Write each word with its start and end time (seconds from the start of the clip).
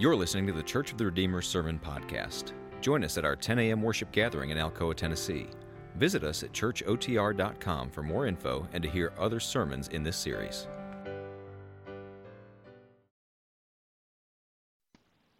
You're 0.00 0.16
listening 0.16 0.46
to 0.46 0.54
the 0.54 0.62
Church 0.62 0.92
of 0.92 0.96
the 0.96 1.04
Redeemer 1.04 1.42
Sermon 1.42 1.78
Podcast. 1.78 2.52
Join 2.80 3.04
us 3.04 3.18
at 3.18 3.26
our 3.26 3.36
10 3.36 3.58
a.m. 3.58 3.82
worship 3.82 4.10
gathering 4.12 4.48
in 4.48 4.56
Alcoa, 4.56 4.94
Tennessee. 4.96 5.46
Visit 5.96 6.24
us 6.24 6.42
at 6.42 6.52
churchotr.com 6.52 7.90
for 7.90 8.02
more 8.02 8.24
info 8.24 8.66
and 8.72 8.82
to 8.82 8.88
hear 8.88 9.12
other 9.18 9.38
sermons 9.38 9.88
in 9.88 10.02
this 10.02 10.16
series. 10.16 10.68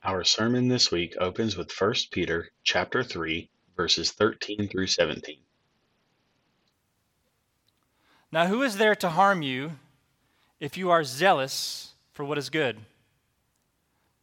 Our 0.05 0.25
sermon 0.25 0.69
this 0.69 0.93
week 0.93 1.17
opens 1.19 1.57
with 1.57 1.73
1 1.73 1.95
Peter 2.11 2.51
chapter 2.63 3.03
3 3.03 3.49
verses 3.79 4.13
13 4.13 4.69
through 4.69 4.89
17. 4.89 5.39
Now 8.31 8.45
who 8.45 8.61
is 8.61 8.77
there 8.77 8.95
to 8.97 9.09
harm 9.09 9.41
you 9.41 9.79
if 10.61 10.77
you 10.77 10.91
are 10.91 11.03
zealous 11.03 11.95
for 12.13 12.27
what 12.27 12.37
is 12.37 12.51
good? 12.51 12.81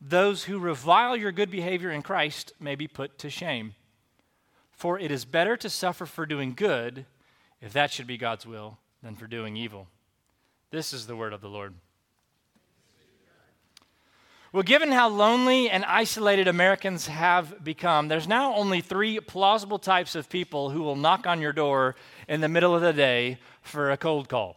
those 0.00 0.44
who 0.44 0.58
revile 0.58 1.16
your 1.16 1.32
good 1.32 1.50
behavior 1.50 1.90
in 1.90 2.02
Christ 2.02 2.52
may 2.60 2.74
be 2.74 2.88
put 2.88 3.18
to 3.18 3.30
shame. 3.30 3.74
For 4.72 4.98
it 4.98 5.10
is 5.10 5.24
better 5.24 5.56
to 5.56 5.70
suffer 5.70 6.04
for 6.04 6.26
doing 6.26 6.52
good, 6.54 7.06
if 7.60 7.72
that 7.72 7.90
should 7.90 8.06
be 8.06 8.18
God's 8.18 8.46
will, 8.46 8.78
than 9.02 9.16
for 9.16 9.26
doing 9.26 9.56
evil. 9.56 9.88
This 10.70 10.92
is 10.92 11.06
the 11.06 11.16
word 11.16 11.32
of 11.32 11.40
the 11.40 11.48
Lord. 11.48 11.74
Well, 14.52 14.62
given 14.62 14.92
how 14.92 15.08
lonely 15.08 15.68
and 15.68 15.84
isolated 15.84 16.48
Americans 16.48 17.08
have 17.08 17.62
become, 17.62 18.08
there's 18.08 18.28
now 18.28 18.54
only 18.54 18.80
three 18.80 19.20
plausible 19.20 19.78
types 19.78 20.14
of 20.14 20.30
people 20.30 20.70
who 20.70 20.82
will 20.82 20.96
knock 20.96 21.26
on 21.26 21.40
your 21.40 21.52
door 21.52 21.94
in 22.28 22.40
the 22.40 22.48
middle 22.48 22.74
of 22.74 22.80
the 22.80 22.92
day 22.92 23.38
for 23.60 23.90
a 23.90 23.96
cold 23.96 24.28
call. 24.28 24.56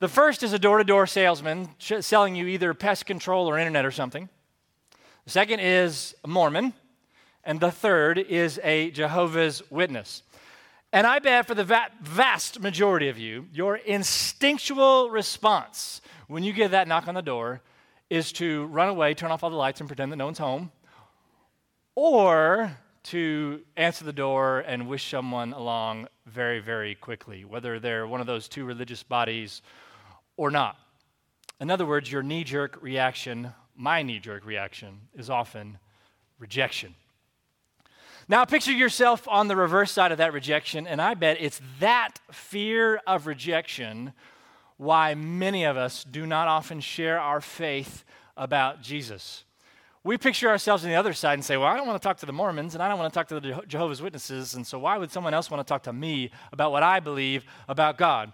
The 0.00 0.08
first 0.08 0.42
is 0.42 0.52
a 0.52 0.58
door 0.58 0.78
to 0.78 0.84
door 0.84 1.06
salesman 1.06 1.68
selling 1.78 2.34
you 2.34 2.46
either 2.46 2.74
pest 2.74 3.06
control 3.06 3.48
or 3.48 3.58
internet 3.58 3.84
or 3.84 3.90
something. 3.90 4.28
The 5.24 5.30
second 5.30 5.60
is 5.60 6.14
a 6.24 6.28
Mormon. 6.28 6.72
And 7.46 7.60
the 7.60 7.70
third 7.70 8.18
is 8.18 8.58
a 8.64 8.90
Jehovah's 8.90 9.62
Witness. 9.70 10.22
And 10.92 11.06
I 11.06 11.18
bet 11.18 11.46
for 11.46 11.54
the 11.54 11.64
va- 11.64 11.90
vast 12.00 12.60
majority 12.60 13.08
of 13.08 13.18
you, 13.18 13.46
your 13.52 13.76
instinctual 13.76 15.10
response 15.10 16.00
when 16.26 16.42
you 16.42 16.52
get 16.52 16.70
that 16.70 16.88
knock 16.88 17.06
on 17.06 17.14
the 17.14 17.20
door 17.20 17.60
is 18.08 18.32
to 18.32 18.66
run 18.66 18.88
away, 18.88 19.12
turn 19.12 19.30
off 19.30 19.42
all 19.42 19.50
the 19.50 19.56
lights, 19.56 19.80
and 19.80 19.88
pretend 19.88 20.10
that 20.12 20.16
no 20.16 20.24
one's 20.24 20.38
home, 20.38 20.70
or 21.96 22.78
to 23.02 23.60
answer 23.76 24.04
the 24.04 24.12
door 24.12 24.60
and 24.60 24.88
wish 24.88 25.10
someone 25.10 25.52
along 25.52 26.08
very, 26.26 26.60
very 26.60 26.94
quickly, 26.94 27.44
whether 27.44 27.78
they're 27.78 28.06
one 28.06 28.20
of 28.20 28.26
those 28.26 28.48
two 28.48 28.64
religious 28.64 29.02
bodies 29.02 29.60
or 30.36 30.50
not. 30.50 30.78
In 31.60 31.70
other 31.70 31.84
words, 31.84 32.10
your 32.10 32.22
knee 32.22 32.44
jerk 32.44 32.78
reaction 32.80 33.52
my 33.76 34.02
knee 34.02 34.18
jerk 34.18 34.44
reaction 34.44 35.00
is 35.14 35.30
often 35.30 35.78
rejection. 36.38 36.94
Now, 38.26 38.44
picture 38.46 38.72
yourself 38.72 39.28
on 39.28 39.48
the 39.48 39.56
reverse 39.56 39.92
side 39.92 40.10
of 40.10 40.18
that 40.18 40.32
rejection, 40.32 40.86
and 40.86 41.00
I 41.00 41.14
bet 41.14 41.36
it's 41.40 41.60
that 41.80 42.20
fear 42.32 43.00
of 43.06 43.26
rejection 43.26 44.14
why 44.76 45.14
many 45.14 45.64
of 45.64 45.76
us 45.76 46.04
do 46.04 46.26
not 46.26 46.48
often 46.48 46.80
share 46.80 47.20
our 47.20 47.40
faith 47.40 48.04
about 48.36 48.80
Jesus. 48.80 49.44
We 50.02 50.18
picture 50.18 50.48
ourselves 50.48 50.84
on 50.84 50.90
the 50.90 50.96
other 50.96 51.12
side 51.12 51.34
and 51.34 51.44
say, 51.44 51.56
Well, 51.56 51.68
I 51.68 51.76
don't 51.76 51.86
want 51.86 52.00
to 52.00 52.06
talk 52.06 52.18
to 52.18 52.26
the 52.26 52.32
Mormons 52.32 52.74
and 52.74 52.82
I 52.82 52.88
don't 52.88 52.98
want 52.98 53.12
to 53.12 53.18
talk 53.18 53.28
to 53.28 53.40
the 53.40 53.62
Jehovah's 53.66 54.02
Witnesses, 54.02 54.54
and 54.54 54.66
so 54.66 54.78
why 54.78 54.96
would 54.98 55.12
someone 55.12 55.34
else 55.34 55.50
want 55.50 55.66
to 55.66 55.70
talk 55.70 55.84
to 55.84 55.92
me 55.92 56.30
about 56.52 56.72
what 56.72 56.82
I 56.82 57.00
believe 57.00 57.44
about 57.68 57.98
God? 57.98 58.32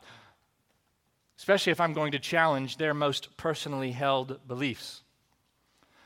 Especially 1.36 1.72
if 1.72 1.80
I'm 1.80 1.92
going 1.92 2.12
to 2.12 2.18
challenge 2.18 2.76
their 2.76 2.94
most 2.94 3.36
personally 3.36 3.92
held 3.92 4.46
beliefs. 4.46 5.02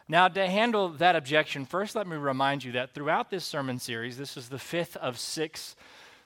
Now, 0.09 0.28
to 0.28 0.47
handle 0.47 0.91
that 0.91 1.16
objection, 1.16 1.65
first 1.65 1.94
let 1.94 2.06
me 2.06 2.16
remind 2.16 2.62
you 2.62 2.72
that 2.72 2.92
throughout 2.92 3.31
this 3.31 3.44
sermon 3.44 3.78
series, 3.78 4.19
this 4.19 4.37
is 4.37 4.48
the 4.48 4.59
fifth 4.59 4.97
of 4.98 5.19
six 5.19 5.76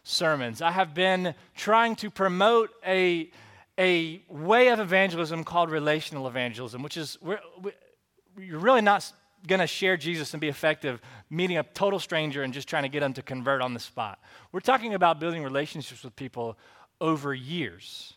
sermons, 0.03 0.61
I 0.61 0.73
have 0.73 0.95
been 0.95 1.35
trying 1.55 1.95
to 1.97 2.11
promote 2.11 2.71
a, 2.85 3.31
a 3.79 4.23
way 4.29 4.69
of 4.69 4.81
evangelism 4.81 5.45
called 5.45 5.71
relational 5.71 6.27
evangelism, 6.27 6.83
which 6.83 6.97
is 6.97 7.19
we, 7.23 7.37
you're 8.37 8.59
really 8.59 8.81
not 8.81 9.13
going 9.47 9.61
to 9.61 9.67
share 9.67 9.97
Jesus 9.97 10.35
and 10.35 10.41
be 10.41 10.49
effective 10.49 11.01
meeting 11.31 11.59
a 11.59 11.63
total 11.63 12.01
stranger 12.01 12.43
and 12.43 12.53
just 12.53 12.69
trying 12.69 12.83
to 12.83 12.89
get 12.89 13.01
them 13.01 13.13
to 13.13 13.23
convert 13.23 13.63
on 13.63 13.75
the 13.75 13.81
spot. 13.81 14.19
We're 14.51 14.61
talking 14.61 14.95
about 14.95 15.21
building 15.21 15.45
relationships 15.45 16.03
with 16.03 16.17
people 16.17 16.59
over 17.01 17.33
years 17.33 18.15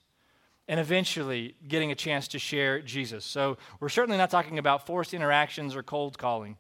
and 0.72 0.80
eventually 0.80 1.54
getting 1.68 1.92
a 1.92 1.96
chance 1.96 2.30
to 2.30 2.40
share 2.40 2.80
Jesus. 2.80 3.26
So 3.26 3.58
we're 3.82 3.90
certainly 3.90 4.18
not 4.18 4.30
talking 4.30 4.58
about 4.58 4.88
forced 4.88 5.14
interactions 5.14 5.76
or 5.76 5.84
cold 5.84 6.18
calling. 6.18 6.56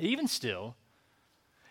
Even 0.00 0.26
still, 0.26 0.76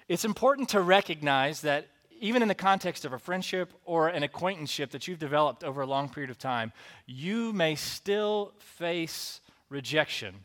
it's 0.08 0.24
important 0.24 0.70
to 0.70 0.82
recognize 0.82 1.62
that 1.62 1.88
even 2.20 2.44
in 2.44 2.48
the 2.48 2.54
context 2.54 3.06
of 3.06 3.14
a 3.14 3.18
friendship 3.18 3.74
or 3.86 4.08
an 4.08 4.22
acquaintanceship 4.22 4.92
that 4.92 5.08
you've 5.08 5.18
developed 5.18 5.64
over 5.64 5.82
a 5.82 5.88
long 5.88 6.10
period 6.10 6.30
of 6.30 6.38
time, 6.38 6.72
you 7.08 7.52
may 7.54 7.74
still 7.74 8.54
face 8.60 9.42
rejection 9.68 10.36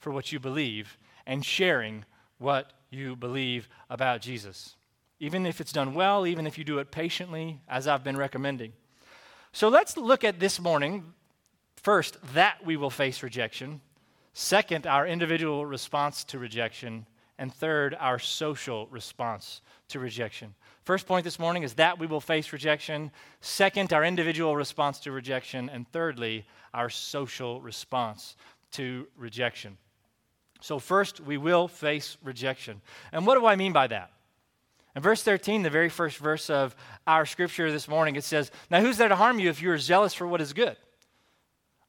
for 0.00 0.10
what 0.10 0.32
you 0.32 0.40
believe 0.40 0.98
and 1.24 1.44
sharing 1.44 2.04
what 2.38 2.72
you 2.90 3.14
believe 3.14 3.68
about 3.88 4.20
Jesus. 4.20 4.74
Even 5.20 5.46
if 5.46 5.60
it's 5.60 5.72
done 5.72 5.94
well, 5.94 6.26
even 6.26 6.48
if 6.48 6.58
you 6.58 6.64
do 6.64 6.80
it 6.80 6.90
patiently, 6.90 7.60
as 7.68 7.86
I've 7.86 8.02
been 8.02 8.16
recommending. 8.16 8.72
So 9.52 9.68
let's 9.68 9.96
look 9.96 10.24
at 10.24 10.40
this 10.40 10.58
morning 10.58 11.12
first, 11.76 12.16
that 12.34 12.64
we 12.64 12.76
will 12.76 12.90
face 12.90 13.22
rejection. 13.22 13.80
Second, 14.32 14.86
our 14.86 15.06
individual 15.06 15.66
response 15.66 16.24
to 16.24 16.38
rejection. 16.38 17.06
And 17.38 17.52
third, 17.52 17.96
our 17.98 18.18
social 18.18 18.86
response 18.86 19.60
to 19.88 19.98
rejection. 19.98 20.54
First 20.84 21.06
point 21.06 21.24
this 21.24 21.38
morning 21.38 21.64
is 21.64 21.74
that 21.74 21.98
we 21.98 22.06
will 22.06 22.20
face 22.20 22.52
rejection. 22.52 23.10
Second, 23.40 23.92
our 23.92 24.04
individual 24.04 24.56
response 24.56 25.00
to 25.00 25.12
rejection. 25.12 25.68
And 25.68 25.86
thirdly, 25.88 26.46
our 26.72 26.88
social 26.88 27.60
response 27.60 28.36
to 28.72 29.06
rejection. 29.16 29.76
So, 30.60 30.78
first, 30.78 31.20
we 31.20 31.36
will 31.36 31.68
face 31.68 32.16
rejection. 32.22 32.80
And 33.10 33.26
what 33.26 33.38
do 33.38 33.46
I 33.46 33.56
mean 33.56 33.72
by 33.72 33.88
that? 33.88 34.12
In 34.94 35.02
verse 35.02 35.22
13, 35.22 35.62
the 35.62 35.70
very 35.70 35.88
first 35.88 36.18
verse 36.18 36.50
of 36.50 36.76
our 37.06 37.24
scripture 37.24 37.70
this 37.72 37.88
morning, 37.88 38.16
it 38.16 38.24
says, 38.24 38.50
Now 38.70 38.80
who's 38.80 38.98
there 38.98 39.08
to 39.08 39.16
harm 39.16 39.38
you 39.38 39.48
if 39.48 39.62
you 39.62 39.70
are 39.70 39.78
zealous 39.78 40.12
for 40.12 40.26
what 40.26 40.40
is 40.40 40.52
good? 40.52 40.76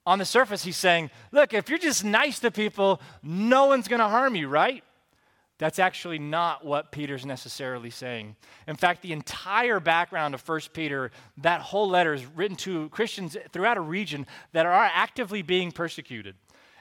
On 0.06 0.20
the 0.20 0.26
surface, 0.26 0.64
he's 0.64 0.78
saying, 0.78 1.12
Look, 1.32 1.54
if 1.54 1.70
you're 1.70 1.80
just 1.80 2.06
nice 2.06 2.40
to 2.40 2.52
people, 2.52 3.02
no 3.22 3.66
one's 3.66 3.88
going 3.88 4.00
to 4.00 4.08
harm 4.08 4.36
you, 4.36 4.48
right? 4.48 4.84
That's 5.60 5.80
actually 5.80 6.20
not 6.20 6.66
what 6.66 6.92
Peter's 6.92 7.26
necessarily 7.26 7.90
saying. 7.90 8.36
In 8.68 8.76
fact, 8.76 9.02
the 9.02 9.14
entire 9.14 9.80
background 9.80 10.34
of 10.34 10.48
1 10.48 10.62
Peter, 10.74 11.12
that 11.38 11.62
whole 11.62 11.88
letter 11.88 12.14
is 12.14 12.26
written 12.26 12.58
to 12.58 12.90
Christians 12.90 13.38
throughout 13.52 13.78
a 13.78 13.82
region 13.82 14.26
that 14.54 14.66
are 14.66 14.74
actively 14.74 15.42
being 15.42 15.72
persecuted. 15.72 16.36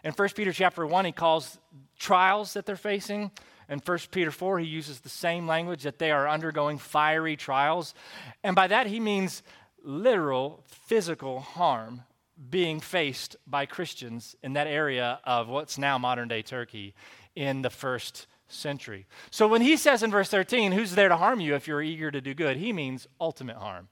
In 0.04 0.12
1 0.12 0.28
Peter 0.30 0.52
chapter 0.52 0.86
1, 0.86 1.04
he 1.04 1.12
calls 1.12 1.58
trials 1.98 2.54
that 2.54 2.66
they're 2.66 2.76
facing 2.76 3.30
in 3.72 3.78
1 3.78 3.98
Peter 4.10 4.30
4, 4.30 4.58
he 4.58 4.66
uses 4.66 5.00
the 5.00 5.08
same 5.08 5.46
language 5.46 5.84
that 5.84 5.98
they 5.98 6.10
are 6.10 6.28
undergoing 6.28 6.76
fiery 6.76 7.36
trials. 7.36 7.94
And 8.44 8.54
by 8.54 8.66
that, 8.66 8.86
he 8.86 9.00
means 9.00 9.42
literal 9.82 10.62
physical 10.66 11.40
harm 11.40 12.02
being 12.50 12.80
faced 12.80 13.36
by 13.46 13.64
Christians 13.64 14.36
in 14.42 14.52
that 14.52 14.66
area 14.66 15.20
of 15.24 15.48
what's 15.48 15.78
now 15.78 15.96
modern 15.96 16.28
day 16.28 16.42
Turkey 16.42 16.92
in 17.34 17.62
the 17.62 17.70
first 17.70 18.26
century. 18.46 19.06
So 19.30 19.48
when 19.48 19.62
he 19.62 19.78
says 19.78 20.02
in 20.02 20.10
verse 20.10 20.28
13, 20.28 20.72
Who's 20.72 20.94
there 20.94 21.08
to 21.08 21.16
harm 21.16 21.40
you 21.40 21.54
if 21.54 21.66
you're 21.66 21.80
eager 21.80 22.10
to 22.10 22.20
do 22.20 22.34
good? 22.34 22.58
He 22.58 22.74
means 22.74 23.08
ultimate 23.18 23.56
harm. 23.56 23.88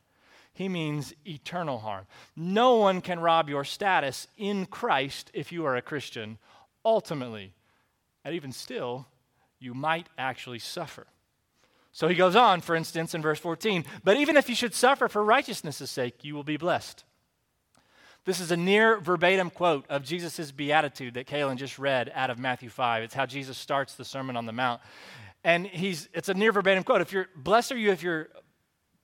He 0.53 0.69
means 0.69 1.15
eternal 1.27 1.79
harm. 1.79 2.07
No 2.37 2.77
one 2.77 3.01
can 3.01 3.19
rob 3.19 3.49
your 3.49 3.65
status 3.65 4.29
in 4.37 4.67
Christ 4.67 5.31
if 5.33 5.53
you 5.53 5.65
are 5.65 5.77
a 5.77 5.81
Christian, 5.81 6.37
ultimately. 6.85 7.55
And 8.27 8.35
even 8.35 8.53
still, 8.53 9.07
you 9.61 9.75
might 9.75 10.09
actually 10.19 10.59
suffer. 10.59 11.07
So 11.93 12.09
he 12.09 12.15
goes 12.15 12.37
on, 12.37 12.61
for 12.61 12.75
instance, 12.75 13.15
in 13.15 13.23
verse 13.23 13.39
14, 13.39 13.85
but 14.05 14.17
even 14.17 14.37
if 14.37 14.49
you 14.49 14.55
should 14.55 14.75
suffer 14.75 15.09
for 15.09 15.23
righteousness' 15.23 15.91
sake, 15.91 16.25
you 16.25 16.35
will 16.35 16.45
be 16.45 16.57
blessed. 16.57 17.05
This 18.25 18.41
is 18.41 18.51
a 18.51 18.57
near 18.57 19.01
verbatim 19.01 19.51
quote 19.51 19.87
of 19.89 20.05
Jesus' 20.05 20.53
beatitude 20.53 21.15
that 21.15 21.27
Kaylin 21.27 21.57
just 21.57 21.79
read 21.79 22.13
out 22.15 22.31
of 22.31 22.39
Matthew 22.39 22.69
5. 22.69 23.03
It's 23.03 23.15
how 23.15 23.27
Jesus 23.27 23.57
starts 23.57 23.95
the 23.95 24.05
Sermon 24.05 24.37
on 24.37 24.47
the 24.47 24.53
Mount. 24.53 24.81
And 25.43 25.67
he's, 25.67 26.09
it's 26.13 26.29
a 26.29 26.35
near 26.35 26.53
verbatim 26.53 26.85
quote. 26.85 27.01
If 27.01 27.13
you're 27.13 27.29
blessed 27.35 27.73
are 27.73 27.79
you 27.79 27.91
if 27.91 28.03
you're 28.03 28.29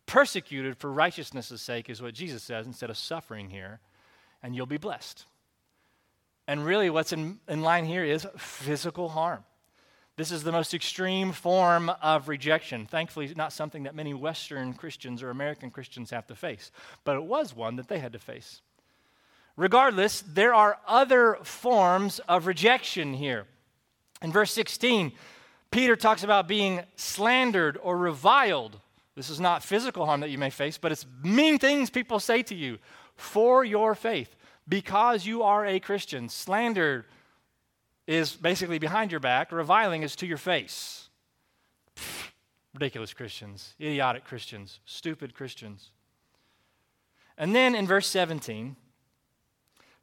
persecuted 0.05 0.77
for 0.77 0.93
righteousness' 0.93 1.61
sake, 1.61 1.91
is 1.91 2.01
what 2.01 2.15
Jesus 2.15 2.43
says 2.43 2.67
instead 2.67 2.91
of 2.91 2.97
suffering 2.97 3.51
here, 3.51 3.81
and 4.43 4.55
you'll 4.55 4.67
be 4.67 4.77
blessed. 4.77 5.25
And 6.47 6.65
really, 6.65 6.91
what's 6.91 7.13
in, 7.13 7.41
in 7.49 7.63
line 7.63 7.87
here 7.87 8.05
is 8.05 8.27
physical 8.37 9.09
harm. 9.09 9.45
This 10.17 10.31
is 10.31 10.43
the 10.43 10.53
most 10.53 10.73
extreme 10.73 11.33
form 11.33 11.91
of 12.01 12.29
rejection. 12.29 12.87
Thankfully, 12.87 13.31
not 13.37 13.53
something 13.53 13.83
that 13.83 13.95
many 13.95 14.15
Western 14.15 14.73
Christians 14.73 15.23
or 15.23 15.29
American 15.29 15.71
Christians 15.71 16.11
have 16.11 16.27
to 16.29 16.35
face, 16.35 16.71
but 17.05 17.17
it 17.17 17.25
was 17.25 17.55
one 17.55 17.77
that 17.77 17.89
they 17.89 17.99
had 17.99 18.13
to 18.13 18.19
face. 18.19 18.63
Regardless, 19.57 20.23
there 20.23 20.55
are 20.55 20.79
other 20.87 21.39
forms 21.43 22.19
of 22.21 22.47
rejection 22.47 23.13
here. 23.13 23.47
In 24.23 24.33
verse 24.33 24.53
16, 24.53 25.13
Peter 25.71 25.97
talks 25.97 26.23
about 26.23 26.49
being 26.49 26.81
slandered 26.97 27.79
or 27.83 27.99
reviled. 27.99 28.81
This 29.15 29.29
is 29.29 29.41
not 29.41 29.63
physical 29.63 30.07
harm 30.07 30.21
that 30.21 30.31
you 30.31 30.39
may 30.39 30.51
face, 30.51 30.79
but 30.79 30.93
it's 30.93 31.07
mean 31.23 31.59
things 31.59 31.91
people 31.91 32.21
say 32.21 32.43
to 32.45 32.55
you 32.55 32.79
for 33.17 33.65
your 33.65 33.95
faith 33.95 34.35
because 34.69 35.27
you 35.27 35.43
are 35.43 35.67
a 35.67 35.81
Christian. 35.81 36.29
Slandered 36.29 37.05
is 38.07 38.33
basically 38.35 38.79
behind 38.79 39.11
your 39.11 39.21
back, 39.21 39.53
reviling 39.53 40.03
is 40.03 40.15
to 40.17 40.27
your 40.27 40.39
face. 40.39 41.09
Pfft, 41.97 42.31
ridiculous 42.75 43.15
Christians, 43.15 43.75
idiotic 43.81 44.25
Christians, 44.25 44.81
stupid 44.85 45.35
Christians. 45.35 45.91
And 47.39 47.55
then 47.55 47.75
in 47.75 47.87
verse 47.87 48.07
17, 48.07 48.77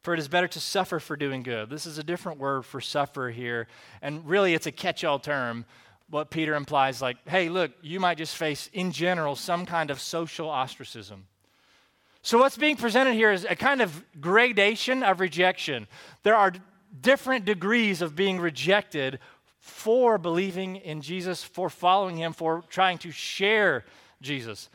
for 0.02 0.14
it 0.14 0.20
is 0.20 0.28
better 0.28 0.50
to 0.50 0.60
suffer 0.60 1.00
for 1.00 1.16
doing 1.16 1.44
good. 1.44 1.70
This 1.70 1.86
is 1.86 1.98
a 1.98 2.04
different 2.04 2.40
word 2.40 2.66
for 2.66 2.82
suffer 2.82 3.30
here, 3.30 3.68
and 4.02 4.28
really 4.28 4.54
it's 4.54 4.68
a 4.68 4.72
catch 4.72 5.04
all 5.04 5.18
term. 5.18 5.66
What 6.10 6.30
Peter 6.30 6.56
implies, 6.56 7.02
like, 7.02 7.18
hey, 7.28 7.48
look, 7.48 7.72
you 7.82 8.00
might 8.00 8.18
just 8.18 8.36
face 8.36 8.70
in 8.74 8.92
general 8.92 9.36
some 9.36 9.66
kind 9.66 9.90
of 9.90 10.02
social 10.02 10.50
ostracism. 10.50 11.26
So, 12.22 12.38
what's 12.38 12.58
being 12.58 12.76
presented 12.76 13.14
here 13.14 13.32
is 13.32 13.46
a 13.50 13.56
kind 13.56 13.82
of 13.82 14.04
gradation 14.20 15.04
of 15.04 15.20
rejection. 15.20 15.88
There 16.24 16.36
are 16.36 16.54
different 17.02 17.46
degrees 17.46 18.02
of 18.02 18.16
being 18.16 18.40
rejected 18.40 19.20
for 19.60 20.18
believing 20.18 20.76
in 20.78 21.02
Jesus, 21.02 21.44
for 21.44 21.70
following 21.70 22.18
him, 22.18 22.34
for 22.34 22.64
trying 22.70 22.98
to 23.00 23.12
share 23.12 23.86
Jesus. 24.22 24.70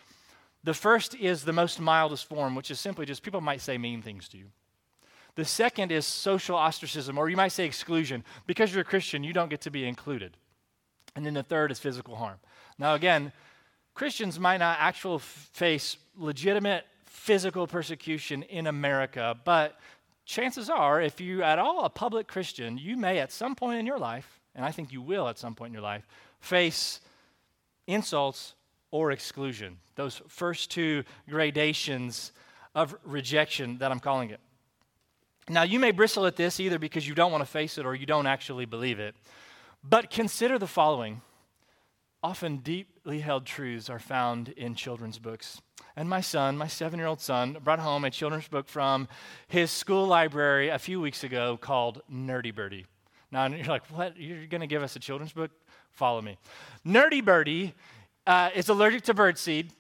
The 0.64 0.74
first 0.74 1.14
is 1.14 1.44
the 1.44 1.52
most 1.52 1.80
mildest 1.80 2.28
form, 2.28 2.54
which 2.54 2.70
is 2.70 2.80
simply 2.80 3.06
just 3.06 3.22
people 3.22 3.40
might 3.40 3.60
say 3.60 3.78
mean 3.78 4.02
things 4.02 4.28
to 4.30 4.38
you. 4.38 4.46
The 5.34 5.44
second 5.44 5.92
is 5.92 6.04
social 6.04 6.56
ostracism, 6.56 7.16
or 7.16 7.28
you 7.28 7.36
might 7.36 7.52
say 7.52 7.64
exclusion. 7.64 8.24
Because 8.46 8.72
you're 8.72 8.80
a 8.80 8.84
Christian, 8.84 9.22
you 9.22 9.32
don't 9.32 9.50
get 9.50 9.60
to 9.62 9.70
be 9.70 9.86
included. 9.86 10.36
And 11.14 11.24
then 11.24 11.34
the 11.34 11.42
third 11.42 11.70
is 11.70 11.78
physical 11.78 12.16
harm. 12.16 12.38
Now, 12.78 12.94
again, 12.94 13.32
Christians 13.94 14.40
might 14.40 14.56
not 14.58 14.78
actually 14.80 15.20
face 15.20 15.96
legitimate 16.16 16.86
physical 17.04 17.66
persecution 17.66 18.42
in 18.44 18.66
America, 18.66 19.36
but 19.44 19.78
chances 20.28 20.68
are, 20.68 21.00
if 21.00 21.20
you 21.20 21.42
at 21.42 21.58
all 21.58 21.84
a 21.84 21.90
public 21.90 22.28
Christian, 22.28 22.78
you 22.78 22.96
may 22.96 23.18
at 23.18 23.32
some 23.32 23.56
point 23.56 23.80
in 23.80 23.86
your 23.86 23.98
life, 23.98 24.38
and 24.54 24.64
I 24.64 24.70
think 24.70 24.92
you 24.92 25.00
will 25.00 25.26
at 25.26 25.38
some 25.38 25.54
point 25.54 25.70
in 25.70 25.72
your 25.72 25.82
life, 25.82 26.06
face 26.38 27.00
insults 27.86 28.54
or 28.90 29.10
exclusion. 29.10 29.78
Those 29.96 30.20
first 30.28 30.70
two 30.70 31.02
gradations 31.28 32.32
of 32.74 32.94
rejection 33.04 33.78
that 33.78 33.90
I'm 33.90 34.00
calling 34.00 34.30
it. 34.30 34.40
Now, 35.48 35.62
you 35.62 35.80
may 35.80 35.92
bristle 35.92 36.26
at 36.26 36.36
this 36.36 36.60
either 36.60 36.78
because 36.78 37.08
you 37.08 37.14
don't 37.14 37.32
want 37.32 37.42
to 37.42 37.50
face 37.50 37.78
it 37.78 37.86
or 37.86 37.94
you 37.94 38.04
don't 38.04 38.26
actually 38.26 38.66
believe 38.66 39.00
it. 39.00 39.14
But 39.82 40.10
consider 40.10 40.58
the 40.58 40.66
following 40.66 41.22
often 42.22 42.58
deeply 42.58 43.20
held 43.20 43.46
truths 43.46 43.88
are 43.88 43.98
found 43.98 44.48
in 44.50 44.74
children's 44.74 45.18
books. 45.18 45.60
And 45.96 46.08
my 46.08 46.20
son, 46.20 46.56
my 46.56 46.66
seven 46.66 46.98
year 46.98 47.08
old 47.08 47.20
son, 47.20 47.56
brought 47.62 47.78
home 47.78 48.04
a 48.04 48.10
children's 48.10 48.48
book 48.48 48.68
from 48.68 49.08
his 49.48 49.70
school 49.70 50.06
library 50.06 50.68
a 50.68 50.78
few 50.78 51.00
weeks 51.00 51.24
ago 51.24 51.56
called 51.56 52.02
Nerdy 52.12 52.54
Birdy. 52.54 52.86
Now, 53.30 53.46
you're 53.46 53.66
like, 53.66 53.86
what? 53.90 54.16
You're 54.16 54.46
going 54.46 54.62
to 54.62 54.66
give 54.66 54.82
us 54.82 54.96
a 54.96 55.00
children's 55.00 55.32
book? 55.32 55.50
Follow 55.92 56.22
me. 56.22 56.38
Nerdy 56.86 57.24
Birdy 57.24 57.74
uh, 58.26 58.50
is 58.54 58.68
allergic 58.68 59.02
to 59.04 59.14
birdseed, 59.14 59.70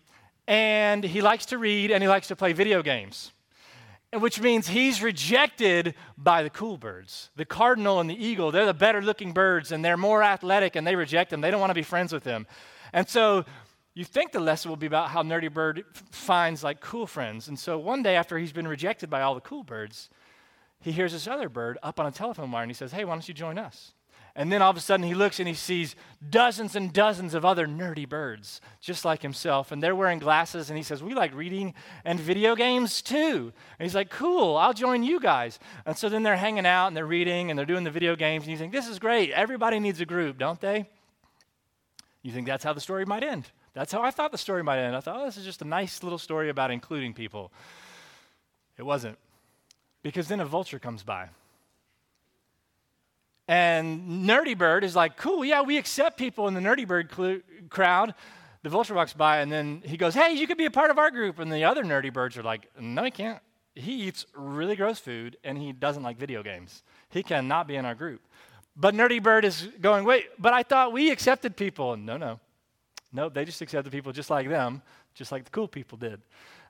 and 0.46 1.04
he 1.04 1.20
likes 1.22 1.46
to 1.46 1.58
read 1.58 1.90
and 1.90 2.02
he 2.02 2.08
likes 2.08 2.28
to 2.28 2.36
play 2.36 2.52
video 2.52 2.82
games 2.82 3.32
which 4.12 4.40
means 4.40 4.68
he's 4.68 5.02
rejected 5.02 5.94
by 6.16 6.42
the 6.42 6.50
cool 6.50 6.78
birds. 6.78 7.30
The 7.36 7.44
cardinal 7.44 8.00
and 8.00 8.08
the 8.08 8.24
eagle, 8.24 8.50
they're 8.50 8.66
the 8.66 8.74
better 8.74 9.02
looking 9.02 9.32
birds 9.32 9.70
and 9.70 9.84
they're 9.84 9.98
more 9.98 10.22
athletic 10.22 10.76
and 10.76 10.86
they 10.86 10.96
reject 10.96 11.32
him. 11.32 11.40
They 11.40 11.50
don't 11.50 11.60
want 11.60 11.70
to 11.70 11.74
be 11.74 11.82
friends 11.82 12.12
with 12.12 12.24
him. 12.24 12.46
And 12.92 13.06
so 13.08 13.44
you 13.94 14.04
think 14.04 14.32
the 14.32 14.40
lesson 14.40 14.70
will 14.70 14.76
be 14.76 14.86
about 14.86 15.10
how 15.10 15.22
Nerdy 15.22 15.52
Bird 15.52 15.84
finds 16.10 16.64
like 16.64 16.80
cool 16.80 17.06
friends. 17.06 17.48
And 17.48 17.58
so 17.58 17.78
one 17.78 18.02
day 18.02 18.16
after 18.16 18.38
he's 18.38 18.52
been 18.52 18.68
rejected 18.68 19.10
by 19.10 19.20
all 19.20 19.34
the 19.34 19.40
cool 19.42 19.62
birds, 19.62 20.08
he 20.80 20.92
hears 20.92 21.12
this 21.12 21.26
other 21.26 21.48
bird 21.48 21.76
up 21.82 22.00
on 22.00 22.06
a 22.06 22.10
telephone 22.10 22.50
wire 22.50 22.62
and 22.62 22.70
he 22.70 22.74
says, 22.74 22.92
Hey, 22.92 23.04
why 23.04 23.12
don't 23.12 23.28
you 23.28 23.34
join 23.34 23.58
us? 23.58 23.92
And 24.38 24.52
then 24.52 24.62
all 24.62 24.70
of 24.70 24.76
a 24.76 24.80
sudden 24.80 25.04
he 25.04 25.14
looks 25.14 25.40
and 25.40 25.48
he 25.48 25.54
sees 25.54 25.96
dozens 26.30 26.76
and 26.76 26.92
dozens 26.92 27.34
of 27.34 27.44
other 27.44 27.66
nerdy 27.66 28.08
birds, 28.08 28.60
just 28.80 29.04
like 29.04 29.20
himself. 29.20 29.72
And 29.72 29.82
they're 29.82 29.96
wearing 29.96 30.20
glasses. 30.20 30.70
And 30.70 30.76
he 30.76 30.84
says, 30.84 31.02
We 31.02 31.12
like 31.12 31.34
reading 31.34 31.74
and 32.04 32.20
video 32.20 32.54
games 32.54 33.02
too. 33.02 33.52
And 33.78 33.84
he's 33.84 33.96
like, 33.96 34.10
Cool, 34.10 34.56
I'll 34.56 34.72
join 34.72 35.02
you 35.02 35.18
guys. 35.18 35.58
And 35.84 35.98
so 35.98 36.08
then 36.08 36.22
they're 36.22 36.36
hanging 36.36 36.66
out 36.66 36.86
and 36.86 36.96
they're 36.96 37.04
reading 37.04 37.50
and 37.50 37.58
they're 37.58 37.66
doing 37.66 37.82
the 37.82 37.90
video 37.90 38.14
games. 38.14 38.44
And 38.44 38.52
you 38.52 38.56
think, 38.56 38.72
This 38.72 38.86
is 38.86 39.00
great. 39.00 39.32
Everybody 39.32 39.80
needs 39.80 40.00
a 40.00 40.06
group, 40.06 40.38
don't 40.38 40.60
they? 40.60 40.88
You 42.22 42.30
think 42.30 42.46
that's 42.46 42.62
how 42.62 42.72
the 42.72 42.80
story 42.80 43.04
might 43.04 43.24
end. 43.24 43.50
That's 43.74 43.90
how 43.90 44.02
I 44.02 44.12
thought 44.12 44.30
the 44.30 44.38
story 44.38 44.62
might 44.62 44.78
end. 44.78 44.94
I 44.94 45.00
thought, 45.00 45.16
oh, 45.20 45.24
this 45.24 45.36
is 45.36 45.44
just 45.44 45.62
a 45.62 45.64
nice 45.64 46.02
little 46.02 46.18
story 46.18 46.48
about 46.48 46.70
including 46.70 47.12
people. 47.12 47.52
It 48.76 48.82
wasn't. 48.82 49.18
Because 50.02 50.28
then 50.28 50.40
a 50.40 50.46
vulture 50.46 50.78
comes 50.78 51.02
by. 51.02 51.28
And 53.48 54.28
Nerdy 54.28 54.56
Bird 54.56 54.84
is 54.84 54.94
like, 54.94 55.16
cool, 55.16 55.42
yeah, 55.42 55.62
we 55.62 55.78
accept 55.78 56.18
people 56.18 56.48
in 56.48 56.54
the 56.54 56.60
Nerdy 56.60 56.86
Bird 56.86 57.10
cl- 57.12 57.40
crowd. 57.70 58.14
The 58.62 58.68
vulture 58.68 58.92
walks 58.92 59.14
by, 59.14 59.38
and 59.38 59.50
then 59.50 59.82
he 59.86 59.96
goes, 59.96 60.14
hey, 60.14 60.34
you 60.34 60.46
could 60.46 60.58
be 60.58 60.66
a 60.66 60.70
part 60.70 60.90
of 60.90 60.98
our 60.98 61.10
group. 61.10 61.38
And 61.38 61.50
the 61.50 61.64
other 61.64 61.82
Nerdy 61.82 62.12
Birds 62.12 62.36
are 62.36 62.42
like, 62.42 62.68
no, 62.78 63.02
he 63.04 63.10
can't. 63.10 63.40
He 63.74 64.02
eats 64.02 64.26
really 64.34 64.76
gross 64.76 64.98
food, 64.98 65.38
and 65.44 65.56
he 65.56 65.72
doesn't 65.72 66.02
like 66.02 66.18
video 66.18 66.42
games. 66.42 66.82
He 67.08 67.22
cannot 67.22 67.66
be 67.66 67.76
in 67.76 67.86
our 67.86 67.94
group. 67.94 68.20
But 68.76 68.94
Nerdy 68.94 69.22
Bird 69.22 69.44
is 69.44 69.68
going, 69.80 70.04
wait, 70.04 70.26
but 70.38 70.52
I 70.52 70.62
thought 70.62 70.92
we 70.92 71.10
accepted 71.10 71.56
people. 71.56 71.94
And 71.94 72.04
no, 72.04 72.16
no. 72.16 72.40
No, 73.12 73.30
they 73.30 73.46
just 73.46 73.62
accepted 73.62 73.90
people 73.90 74.12
just 74.12 74.28
like 74.28 74.48
them, 74.48 74.82
just 75.14 75.32
like 75.32 75.44
the 75.44 75.50
cool 75.50 75.68
people 75.68 75.96
did. 75.96 76.20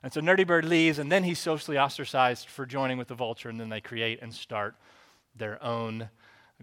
And 0.01 0.13
so 0.13 0.21
Nerdy 0.21 0.47
Bird 0.47 0.63
leaves, 0.63 0.97
and 0.97 1.11
then 1.11 1.25
he's 1.25 1.39
socially 1.39 1.77
ostracized 1.77 2.47
for 2.47 2.65
joining 2.65 2.97
with 2.97 3.09
the 3.09 3.15
vulture, 3.15 3.49
and 3.49 3.59
then 3.59 3.67
they 3.67 3.81
create 3.81 4.19
and 4.21 4.33
start 4.33 4.75
their 5.35 5.61
own 5.61 6.09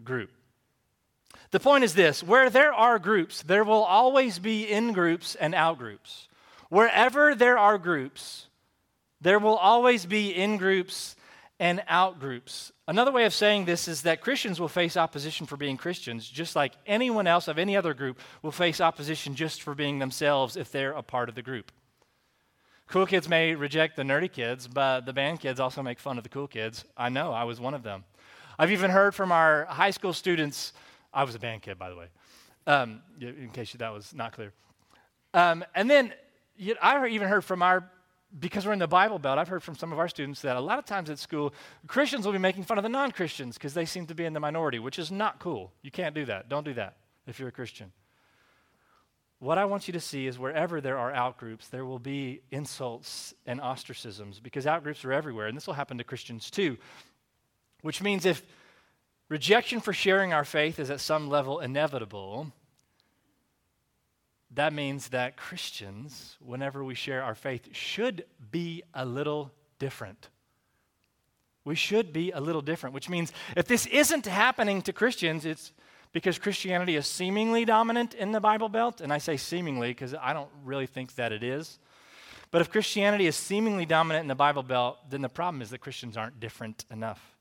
group. 0.05 0.31
The 1.51 1.61
point 1.61 1.85
is 1.85 1.95
this 1.95 2.23
where 2.23 2.51
there 2.51 2.73
are 2.73 2.99
groups, 2.99 3.43
there 3.43 3.65
will 3.65 3.85
always 3.85 4.39
be 4.39 4.65
in 4.65 4.93
groups 4.93 5.35
and 5.35 5.55
out 5.55 5.79
groups. 5.79 6.29
Wherever 6.69 7.35
there 7.35 7.59
are 7.59 7.79
groups, 7.79 8.47
there 9.21 9.39
will 9.39 9.57
always 9.57 10.05
be 10.07 10.31
in 10.35 10.57
groups 10.57 11.17
and 11.59 11.83
out 11.89 12.21
groups. 12.21 12.73
Another 12.89 13.11
way 13.11 13.25
of 13.25 13.33
saying 13.33 13.65
this 13.65 13.89
is 13.89 14.03
that 14.03 14.21
Christians 14.21 14.61
will 14.61 14.69
face 14.69 14.97
opposition 14.97 15.47
for 15.47 15.57
being 15.57 15.77
Christians, 15.77 16.29
just 16.29 16.55
like 16.55 16.73
anyone 16.87 17.27
else 17.27 17.49
of 17.49 17.59
any 17.59 17.77
other 17.77 17.95
group 17.95 18.21
will 18.43 18.53
face 18.53 18.81
opposition 18.81 19.35
just 19.35 19.63
for 19.63 19.75
being 19.75 19.99
themselves 19.99 20.57
if 20.57 20.71
they're 20.71 20.93
a 20.93 21.03
part 21.03 21.29
of 21.29 21.35
the 21.35 21.43
group. 21.43 21.73
Cool 22.89 23.07
kids 23.07 23.29
may 23.29 23.55
reject 23.55 23.97
the 23.97 24.05
nerdy 24.05 24.31
kids, 24.31 24.69
but 24.69 25.07
the 25.07 25.13
band 25.13 25.41
kids 25.41 25.59
also 25.59 25.83
make 25.83 25.99
fun 25.99 26.19
of 26.19 26.23
the 26.23 26.31
cool 26.31 26.47
kids. 26.47 26.85
I 26.97 27.09
know, 27.09 27.33
I 27.33 27.45
was 27.45 27.59
one 27.59 27.75
of 27.75 27.83
them. 27.83 28.05
I've 28.59 28.71
even 28.71 28.91
heard 28.91 29.15
from 29.15 29.33
our 29.33 29.67
high 29.67 29.91
school 29.91 30.13
students, 30.13 30.73
I 31.13 31.25
was 31.25 31.35
a 31.35 31.39
band 31.39 31.63
kid, 31.63 31.79
by 31.79 31.91
the 31.91 31.97
way, 31.97 32.07
um, 32.67 33.03
in 33.21 33.51
case 33.53 33.73
that 33.73 33.93
was 33.93 34.15
not 34.15 34.33
clear. 34.33 34.53
Um, 35.35 35.65
and 35.75 35.91
then 35.91 36.13
I 36.81 37.07
even 37.09 37.29
heard 37.29 37.45
from 37.45 37.63
our 37.63 37.91
because 38.39 38.67
we're 38.67 38.73
in 38.73 38.79
the 38.79 38.89
Bible 38.89 39.19
Belt, 39.19 39.39
I've 39.39 39.49
heard 39.49 39.63
from 39.63 39.77
some 39.77 39.93
of 39.93 39.99
our 39.99 40.09
students 40.09 40.43
that 40.43 40.57
a 40.57 40.61
lot 40.61 40.79
of 40.79 40.85
times 40.85 41.09
at 41.11 41.19
school, 41.19 41.55
Christians 41.87 42.27
will 42.27 42.33
be 42.33 42.39
making 42.39 42.65
fun 42.65 42.77
of 42.77 42.83
the 42.83 42.91
non 42.91 43.13
Christians 43.13 43.57
because 43.57 43.75
they 43.75 43.85
seem 43.85 44.07
to 44.07 44.15
be 44.15 44.25
in 44.25 44.33
the 44.33 44.41
minority, 44.41 44.79
which 44.79 44.99
is 44.99 45.11
not 45.11 45.39
cool. 45.39 45.73
You 45.83 45.91
can't 45.91 46.15
do 46.15 46.25
that. 46.27 46.49
Don't 46.49 46.65
do 46.65 46.75
that 46.75 46.97
if 47.27 47.39
you're 47.39 47.49
a 47.49 47.53
Christian. 47.53 47.93
What 49.39 49.59
I 49.59 49.65
want 49.67 49.87
you 49.87 49.93
to 49.93 50.01
see 50.01 50.27
is 50.27 50.39
wherever 50.39 50.81
there 50.81 50.99
are 50.99 51.13
outgroups, 51.13 51.69
there 51.71 51.85
will 51.85 51.99
be 51.99 52.41
insults 52.51 53.35
and 53.47 53.61
ostracisms 53.61 54.43
because 54.43 54.65
outgroups 54.65 55.05
are 55.05 55.13
everywhere, 55.13 55.47
and 55.47 55.57
this 55.57 55.67
will 55.67 55.75
happen 55.75 55.99
to 55.99 56.05
Christians 56.05 56.51
too. 56.51 56.79
Which 57.83 58.03
means 58.03 58.25
if 58.25 58.43
rejection 59.29 59.81
for 59.81 59.93
sharing 59.93 60.33
our 60.33 60.45
faith 60.45 60.79
is 60.79 60.91
at 60.91 61.01
some 61.01 61.29
level 61.29 61.61
inevitable, 61.61 62.53
that 64.55 64.73
means 64.73 65.09
that 65.09 65.37
Christians, 65.37 66.37
whenever 66.41 66.83
we 66.83 66.95
share 66.95 67.23
our 67.23 67.35
faith, 67.35 67.69
should 67.73 68.25
be 68.51 68.83
a 68.95 69.05
little 69.05 69.53
different. 69.79 70.29
We 71.65 71.75
should 71.75 72.13
be 72.13 72.31
a 72.31 72.41
little 72.41 72.63
different, 72.63 72.95
which 72.95 73.09
means 73.09 73.33
if 73.57 73.67
this 73.67 73.87
isn't 73.87 74.27
happening 74.27 74.83
to 74.83 74.93
Christians, 74.93 75.45
it's 75.45 75.73
because 76.13 76.39
Christianity 76.39 76.97
is 76.97 77.07
seemingly 77.07 77.65
dominant 77.65 78.15
in 78.15 78.33
the 78.33 78.41
Bible 78.41 78.69
Belt. 78.71 79.01
And 79.01 79.13
I 79.13 79.19
say 79.19 79.37
seemingly 79.37 79.89
because 79.89 80.15
I 80.15 80.33
don't 80.33 80.49
really 80.65 80.87
think 80.87 81.17
that 81.17 81.33
it 81.33 81.43
is. 81.43 81.79
But 82.51 82.61
if 82.63 82.71
Christianity 82.71 83.27
is 83.27 83.37
seemingly 83.37 83.85
dominant 83.85 84.23
in 84.23 84.29
the 84.29 84.35
Bible 84.35 84.63
Belt, 84.63 84.99
then 85.11 85.21
the 85.21 85.29
problem 85.29 85.61
is 85.61 85.71
that 85.71 85.81
Christians 85.81 86.17
aren't 86.17 86.41
different 86.41 86.87
enough. 86.91 87.36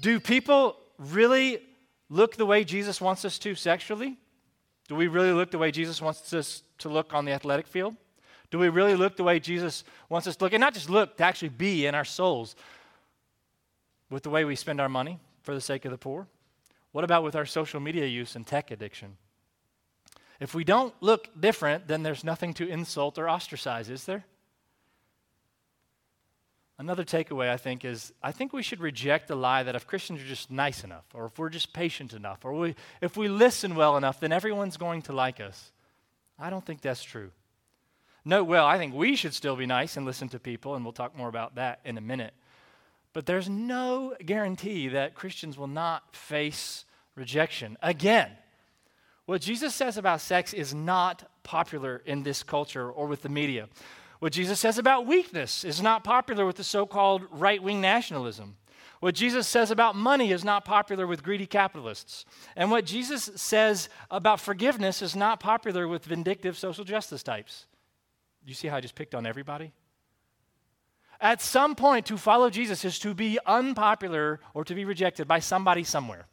Do 0.00 0.20
people 0.20 0.76
really 0.98 1.62
look 2.08 2.36
the 2.36 2.46
way 2.46 2.64
Jesus 2.64 3.00
wants 3.00 3.24
us 3.24 3.38
to 3.40 3.54
sexually? 3.54 4.18
Do 4.88 4.94
we 4.94 5.08
really 5.08 5.32
look 5.32 5.50
the 5.50 5.58
way 5.58 5.70
Jesus 5.70 6.00
wants 6.00 6.32
us 6.32 6.62
to 6.78 6.88
look 6.88 7.12
on 7.14 7.24
the 7.24 7.32
athletic 7.32 7.66
field? 7.66 7.94
Do 8.50 8.58
we 8.58 8.68
really 8.68 8.94
look 8.94 9.16
the 9.16 9.24
way 9.24 9.40
Jesus 9.40 9.84
wants 10.08 10.26
us 10.26 10.36
to 10.36 10.44
look? 10.44 10.52
And 10.52 10.60
not 10.60 10.74
just 10.74 10.88
look, 10.88 11.16
to 11.16 11.24
actually 11.24 11.48
be 11.48 11.86
in 11.86 11.94
our 11.94 12.04
souls 12.04 12.54
with 14.10 14.22
the 14.22 14.30
way 14.30 14.44
we 14.44 14.54
spend 14.54 14.80
our 14.80 14.88
money 14.88 15.18
for 15.42 15.54
the 15.54 15.60
sake 15.60 15.84
of 15.84 15.90
the 15.90 15.98
poor? 15.98 16.28
What 16.92 17.04
about 17.04 17.24
with 17.24 17.34
our 17.34 17.46
social 17.46 17.80
media 17.80 18.06
use 18.06 18.36
and 18.36 18.46
tech 18.46 18.70
addiction? 18.70 19.16
If 20.38 20.54
we 20.54 20.64
don't 20.64 20.94
look 21.00 21.28
different, 21.38 21.88
then 21.88 22.02
there's 22.02 22.22
nothing 22.22 22.54
to 22.54 22.68
insult 22.68 23.18
or 23.18 23.28
ostracize, 23.28 23.90
is 23.90 24.04
there? 24.04 24.24
Another 26.78 27.04
takeaway, 27.04 27.48
I 27.48 27.56
think, 27.56 27.84
is 27.84 28.12
I 28.22 28.32
think 28.32 28.52
we 28.52 28.62
should 28.62 28.80
reject 28.80 29.28
the 29.28 29.36
lie 29.36 29.62
that 29.62 29.74
if 29.74 29.86
Christians 29.86 30.20
are 30.20 30.26
just 30.26 30.50
nice 30.50 30.84
enough, 30.84 31.04
or 31.14 31.26
if 31.26 31.38
we're 31.38 31.48
just 31.48 31.72
patient 31.72 32.12
enough, 32.12 32.44
or 32.44 32.52
we, 32.52 32.74
if 33.00 33.16
we 33.16 33.28
listen 33.28 33.74
well 33.74 33.96
enough, 33.96 34.20
then 34.20 34.30
everyone's 34.30 34.76
going 34.76 35.00
to 35.02 35.12
like 35.12 35.40
us. 35.40 35.72
I 36.38 36.50
don't 36.50 36.64
think 36.64 36.82
that's 36.82 37.02
true. 37.02 37.30
No, 38.26 38.44
well, 38.44 38.66
I 38.66 38.76
think 38.76 38.94
we 38.94 39.16
should 39.16 39.32
still 39.32 39.56
be 39.56 39.66
nice 39.66 39.96
and 39.96 40.04
listen 40.04 40.28
to 40.30 40.38
people, 40.38 40.74
and 40.74 40.84
we'll 40.84 40.92
talk 40.92 41.16
more 41.16 41.28
about 41.28 41.54
that 41.54 41.80
in 41.84 41.96
a 41.96 42.02
minute. 42.02 42.34
But 43.14 43.24
there's 43.24 43.48
no 43.48 44.14
guarantee 44.24 44.88
that 44.88 45.14
Christians 45.14 45.56
will 45.56 45.68
not 45.68 46.14
face 46.14 46.84
rejection. 47.14 47.78
Again, 47.80 48.30
what 49.24 49.40
Jesus 49.40 49.74
says 49.74 49.96
about 49.96 50.20
sex 50.20 50.52
is 50.52 50.74
not 50.74 51.24
popular 51.42 52.02
in 52.04 52.22
this 52.22 52.42
culture 52.42 52.90
or 52.90 53.06
with 53.06 53.22
the 53.22 53.28
media. 53.28 53.68
What 54.18 54.32
Jesus 54.32 54.58
says 54.58 54.78
about 54.78 55.06
weakness 55.06 55.64
is 55.64 55.82
not 55.82 56.04
popular 56.04 56.46
with 56.46 56.56
the 56.56 56.64
so 56.64 56.86
called 56.86 57.22
right 57.30 57.62
wing 57.62 57.80
nationalism. 57.80 58.56
What 59.00 59.14
Jesus 59.14 59.46
says 59.46 59.70
about 59.70 59.94
money 59.94 60.32
is 60.32 60.42
not 60.42 60.64
popular 60.64 61.06
with 61.06 61.22
greedy 61.22 61.46
capitalists. 61.46 62.24
And 62.56 62.70
what 62.70 62.86
Jesus 62.86 63.30
says 63.36 63.90
about 64.10 64.40
forgiveness 64.40 65.02
is 65.02 65.14
not 65.14 65.38
popular 65.38 65.86
with 65.86 66.04
vindictive 66.04 66.56
social 66.56 66.84
justice 66.84 67.22
types. 67.22 67.66
You 68.44 68.54
see 68.54 68.68
how 68.68 68.76
I 68.76 68.80
just 68.80 68.94
picked 68.94 69.14
on 69.14 69.26
everybody? 69.26 69.72
At 71.20 71.42
some 71.42 71.74
point, 71.74 72.06
to 72.06 72.16
follow 72.16 72.50
Jesus 72.50 72.84
is 72.84 72.98
to 73.00 73.14
be 73.14 73.38
unpopular 73.46 74.40
or 74.54 74.64
to 74.64 74.74
be 74.74 74.84
rejected 74.84 75.26
by 75.26 75.40
somebody 75.40 75.82
somewhere. 75.82 76.26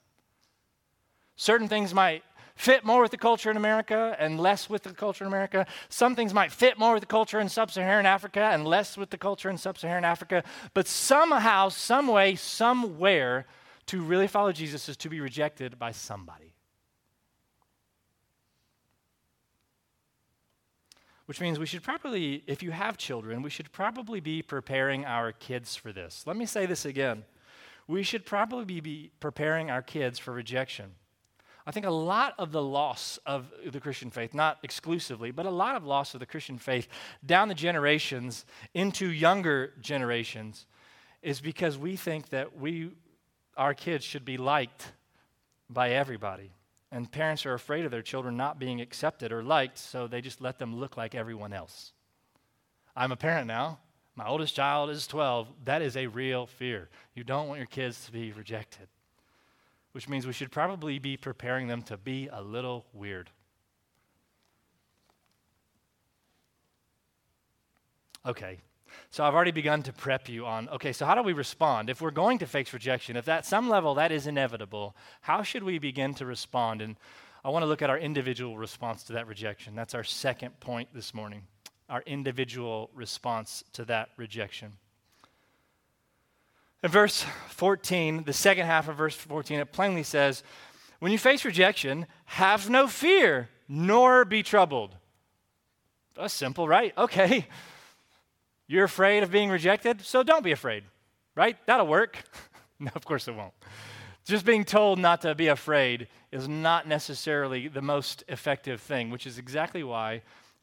Certain 1.36 1.68
things 1.68 1.94
might 1.94 2.24
fit 2.56 2.86
more 2.86 3.02
with 3.02 3.12
the 3.12 3.18
culture 3.18 3.50
in 3.50 3.58
America 3.58 4.16
and 4.20 4.40
less 4.40 4.70
with 4.70 4.84
the 4.84 4.94
culture 4.94 5.24
in 5.24 5.28
America. 5.28 5.66
Some 5.90 6.16
things 6.16 6.34
might 6.34 6.52
fit 6.52 6.78
more 6.78 6.94
with 6.94 7.02
the 7.02 7.08
culture 7.08 7.40
in 7.40 7.50
sub 7.50 7.72
Saharan 7.72 8.06
Africa 8.06 8.42
and 8.42 8.66
less 8.66 8.98
with 8.98 9.10
the 9.10 9.18
culture 9.18 9.50
in 9.50 9.58
sub 9.58 9.78
Saharan 9.78 10.06
Africa. 10.06 10.44
But 10.74 10.88
somehow, 10.88 11.70
some 11.70 12.08
way, 12.08 12.36
somewhere, 12.36 13.46
to 13.88 14.02
really 14.02 14.28
follow 14.28 14.52
Jesus 14.52 14.88
is 14.88 14.98
to 14.98 15.10
be 15.10 15.20
rejected 15.20 15.78
by 15.78 15.92
somebody. 15.92 16.54
Which 21.26 21.40
means 21.40 21.58
we 21.58 21.66
should 21.66 21.84
probably, 21.84 22.44
if 22.48 22.62
you 22.62 22.72
have 22.72 22.98
children, 22.98 23.42
we 23.42 23.50
should 23.50 23.72
probably 23.72 24.20
be 24.20 24.42
preparing 24.42 25.06
our 25.06 25.32
kids 25.32 25.76
for 25.76 25.94
this. 25.94 26.24
Let 26.28 26.36
me 26.36 26.46
say 26.46 26.66
this 26.66 26.86
again. 26.86 27.24
We 27.88 28.04
should 28.04 28.26
probably 28.26 28.82
be 28.82 29.12
preparing 29.20 29.72
our 29.72 29.82
kids 29.82 30.20
for 30.20 30.34
rejection. 30.34 30.96
I 31.66 31.72
think 31.72 31.86
a 31.86 31.92
lot 31.92 32.34
of 32.38 32.52
the 32.52 32.62
loss 32.62 33.20
of 33.26 33.52
the 33.66 33.80
Christian 33.80 34.10
faith, 34.10 34.34
not 34.34 34.60
exclusively, 34.64 35.32
but 35.32 35.46
a 35.46 35.52
lot 35.52 35.76
of 35.76 35.86
loss 35.86 36.14
of 36.14 36.20
the 36.20 36.26
Christian 36.26 36.58
faith 36.58 36.88
down 37.26 37.48
the 37.48 37.56
generations 37.56 38.46
into 38.74 39.10
younger 39.10 39.74
generations 39.80 40.66
is 41.22 41.40
because 41.40 41.78
we 41.78 41.96
think 41.96 42.30
that 42.30 42.58
we, 42.58 42.92
our 43.56 43.74
kids 43.74 44.04
should 44.04 44.26
be 44.26 44.36
liked 44.36 44.92
by 45.70 45.92
everybody. 45.92 46.52
And 46.92 47.10
parents 47.10 47.46
are 47.46 47.54
afraid 47.54 47.86
of 47.86 47.92
their 47.92 48.02
children 48.02 48.36
not 48.36 48.60
being 48.60 48.82
accepted 48.82 49.32
or 49.32 49.42
liked, 49.42 49.78
so 49.78 50.06
they 50.06 50.22
just 50.22 50.42
let 50.42 50.60
them 50.60 50.76
look 50.76 50.98
like 50.98 51.16
everyone 51.16 51.54
else. 51.54 51.94
I'm 52.96 53.14
a 53.14 53.16
parent 53.16 53.48
now. 53.48 53.80
My 54.16 54.28
oldest 54.28 54.56
child 54.56 54.90
is 54.90 55.08
12. 55.08 55.48
That 55.64 55.82
is 55.82 55.96
a 55.96 56.08
real 56.08 56.46
fear. 56.46 56.90
You 57.16 57.24
don't 57.24 57.48
want 57.48 57.60
your 57.60 57.68
kids 57.68 58.06
to 58.06 58.12
be 58.12 58.32
rejected 58.34 58.88
which 59.94 60.10
means 60.10 60.28
we 60.28 60.34
should 60.34 60.52
probably 60.52 61.00
be 61.00 61.18
preparing 61.18 61.68
them 61.68 61.82
to 61.84 61.98
be 61.98 62.28
a 62.32 62.42
little 62.42 62.86
weird. 62.94 63.30
Okay, 68.26 68.60
so 69.10 69.24
I've 69.24 69.34
already 69.34 69.52
begun 69.52 69.82
to 69.84 69.94
prep 69.94 70.30
you 70.30 70.46
on 70.46 70.70
okay, 70.70 70.94
so 70.94 71.06
how 71.06 71.16
do 71.16 71.24
we 71.24 71.34
respond? 71.34 71.90
If 71.90 72.02
we're 72.02 72.12
going 72.12 72.40
to 72.40 72.46
face 72.46 72.72
rejection, 72.74 73.16
if 73.16 73.28
at 73.28 73.46
some 73.46 73.70
level 73.70 73.96
that 73.96 74.12
is 74.12 74.28
inevitable, 74.28 74.96
how 75.22 75.42
should 75.42 75.64
we 75.64 75.80
begin 75.80 76.14
to 76.16 76.26
respond? 76.26 76.82
And 76.82 76.96
I 77.44 77.50
want 77.50 77.64
to 77.64 77.68
look 77.68 77.82
at 77.82 77.90
our 77.90 77.98
individual 77.98 78.58
response 78.58 79.04
to 79.06 79.14
that 79.14 79.28
rejection. 79.28 79.76
That's 79.76 79.96
our 79.96 80.04
second 80.04 80.60
point 80.60 80.90
this 80.94 81.14
morning 81.14 81.44
our 81.90 82.02
individual 82.08 82.90
response 82.96 83.64
to 83.74 83.86
that 83.86 84.10
rejection. 84.18 84.74
In 86.84 86.92
verse 86.92 87.26
14, 87.48 88.26
the 88.26 88.34
second 88.34 88.66
half 88.66 88.90
of 88.90 88.98
verse 88.98 89.16
14, 89.16 89.62
it 89.62 89.72
plainly 89.72 90.04
says, 90.04 90.44
When 91.00 91.14
you 91.14 91.18
face 91.18 91.46
rejection, 91.46 92.08
have 92.26 92.70
no 92.70 92.88
fear, 92.88 93.50
nor 93.70 94.26
be 94.26 94.44
troubled. 94.44 94.96
That's 96.16 96.34
simple, 96.34 96.68
right? 96.68 96.94
Okay. 96.98 97.48
You're 98.66 98.86
afraid 98.86 99.24
of 99.24 99.32
being 99.32 99.50
rejected, 99.50 100.02
so 100.02 100.24
don't 100.24 100.44
be 100.44 100.54
afraid, 100.54 100.86
right? 101.36 101.58
That'll 101.68 101.86
work. 101.86 102.24
no, 102.80 102.92
of 102.96 103.04
course 103.06 103.28
it 103.28 103.36
won't. 103.36 103.54
Just 104.26 104.46
being 104.46 104.64
told 104.64 105.00
not 105.00 105.22
to 105.22 105.36
be 105.36 105.48
afraid 105.48 106.08
is 106.32 106.48
not 106.48 106.88
necessarily 106.88 107.68
the 107.68 107.82
most 107.82 108.24
effective 108.30 108.80
thing, 108.80 109.10
which 109.10 109.28
is 109.28 109.38
exactly 109.38 109.84
why 109.84 110.22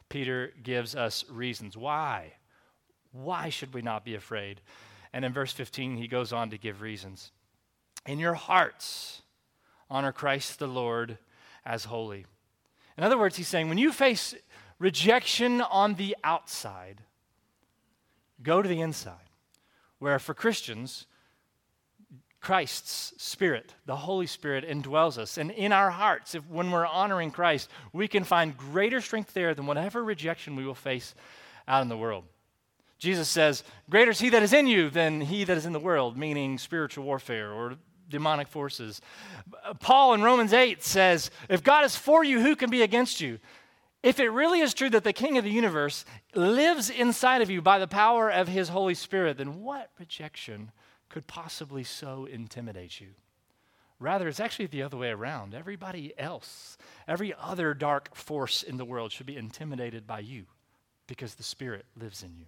Peter 0.09 0.53
gives 0.63 0.97
us 0.97 1.25
reasons. 1.31 1.77
Why? 1.77 2.33
Why 3.13 3.51
should 3.51 3.75
we 3.75 3.83
not 3.83 4.03
be 4.03 4.15
afraid? 4.15 4.63
And 5.13 5.25
in 5.25 5.33
verse 5.33 5.53
15, 5.53 5.97
he 5.97 6.09
goes 6.09 6.33
on 6.33 6.51
to 6.51 6.59
give 6.59 6.83
reasons. 6.83 7.33
In 8.07 8.19
your 8.19 8.35
hearts, 8.35 9.23
honor 9.91 10.13
Christ 10.13 10.59
the 10.59 10.67
Lord 10.67 11.19
as 11.65 11.85
holy. 11.85 12.27
In 12.97 13.05
other 13.05 13.19
words, 13.19 13.37
he's 13.37 13.49
saying 13.49 13.69
when 13.69 13.79
you 13.79 13.93
face 13.93 14.35
rejection 14.79 15.61
on 15.61 15.95
the 15.95 16.17
outside, 16.25 17.03
go 18.43 18.63
to 18.63 18.69
the 18.69 18.81
inside, 18.81 19.15
where 19.99 20.19
for 20.19 20.35
Christians, 20.35 21.07
Christ's 22.41 23.13
Spirit, 23.23 23.75
the 23.85 23.97
Holy 23.97 24.27
Spirit, 24.27 24.67
indwells 24.67 25.19
us. 25.19 25.37
And 25.37 25.51
in 25.51 25.73
our 25.73 25.91
hearts, 25.91 26.35
if, 26.35 26.47
when 26.49 26.71
we're 26.71 26.87
honoring 26.87 27.31
Christ, 27.31 27.69
we 27.93 28.09
can 28.09 28.25
find 28.25 28.57
greater 28.57 29.01
strength 29.01 29.35
there 29.35 29.55
than 29.55 29.67
whatever 29.67 30.03
rejection 30.03 30.57
we 30.57 30.65
will 30.65 30.75
face 30.75 31.15
out 31.69 31.83
in 31.83 31.89
the 31.89 31.99
world. 31.99 32.25
Jesus 33.01 33.29
says, 33.29 33.65
Greater 33.89 34.11
is 34.11 34.21
he 34.21 34.29
that 34.29 34.43
is 34.43 34.53
in 34.53 34.67
you 34.67 34.91
than 34.91 35.23
he 35.23 35.43
that 35.45 35.57
is 35.57 35.65
in 35.65 35.73
the 35.73 35.81
world, 35.81 36.19
meaning 36.19 36.59
spiritual 36.59 37.05
warfare 37.05 37.51
or 37.51 37.77
demonic 38.11 38.47
forces. 38.47 39.01
Paul 39.81 40.13
in 40.13 40.23
Romans 40.23 40.53
8 40.53 40.85
says, 40.85 41.31
If 41.49 41.63
God 41.63 41.87
is 41.87 41.97
for 41.97 42.23
you, 42.23 42.41
who 42.41 42.55
can 42.55 42.69
be 42.69 42.83
against 42.83 43.21
you? 43.21 43.39
If 44.03 44.21
it 44.21 44.29
really 44.29 44.61
is 44.61 44.75
true 44.75 44.91
that 44.91 45.05
the 45.05 45.15
King 45.15 45.39
of 45.39 45.45
the 45.45 45.51
universe 45.51 46.05
lives 46.35 46.91
inside 46.91 47.41
of 47.41 47.51
you 47.51 47.63
by 47.63 47.79
the 47.79 47.87
power 47.87 48.31
of 48.31 48.49
his 48.49 48.69
Holy 48.69 48.95
Spirit, 48.95 49.39
then 49.39 49.63
what 49.63 49.91
rejection 49.99 50.71
could 51.09 51.27
possibly 51.27 51.85
so 51.85 52.27
intimidate 52.27 53.01
you? 53.01 53.09
Rather, 53.99 54.29
it's 54.29 54.41
actually 54.41 54.67
the 54.67 54.83
other 54.83 54.97
way 54.97 55.11
around. 55.11 55.55
Everybody 55.55 56.13
else, 56.19 56.77
every 57.09 57.35
other 57.39 57.73
dark 57.73 58.15
force 58.15 58.63
in 58.63 58.77
the 58.77 58.85
world 58.85 59.13
should 59.13 59.27
be 59.27 59.37
intimidated 59.37 60.07
by 60.07 60.21
you 60.21 60.45
because 61.07 61.35
the 61.35 61.43
Spirit 61.43 61.87
lives 61.99 62.23
in 62.23 62.35
you. 62.37 62.47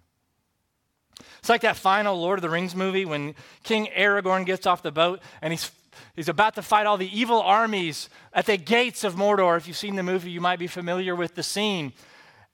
It's 1.39 1.49
like 1.49 1.61
that 1.61 1.75
final 1.75 2.19
Lord 2.19 2.39
of 2.39 2.41
the 2.41 2.49
Rings 2.49 2.75
movie 2.75 3.05
when 3.05 3.35
King 3.63 3.89
Aragorn 3.95 4.45
gets 4.45 4.65
off 4.65 4.81
the 4.81 4.91
boat 4.91 5.19
and 5.41 5.51
he's, 5.51 5.71
he's 6.15 6.29
about 6.29 6.55
to 6.55 6.61
fight 6.61 6.85
all 6.85 6.97
the 6.97 7.19
evil 7.19 7.41
armies 7.41 8.09
at 8.33 8.45
the 8.45 8.55
gates 8.55 9.03
of 9.03 9.15
Mordor. 9.15 9.57
If 9.57 9.67
you've 9.67 9.77
seen 9.77 9.95
the 9.95 10.03
movie, 10.03 10.31
you 10.31 10.39
might 10.39 10.57
be 10.57 10.67
familiar 10.67 11.15
with 11.15 11.35
the 11.35 11.43
scene. 11.43 11.91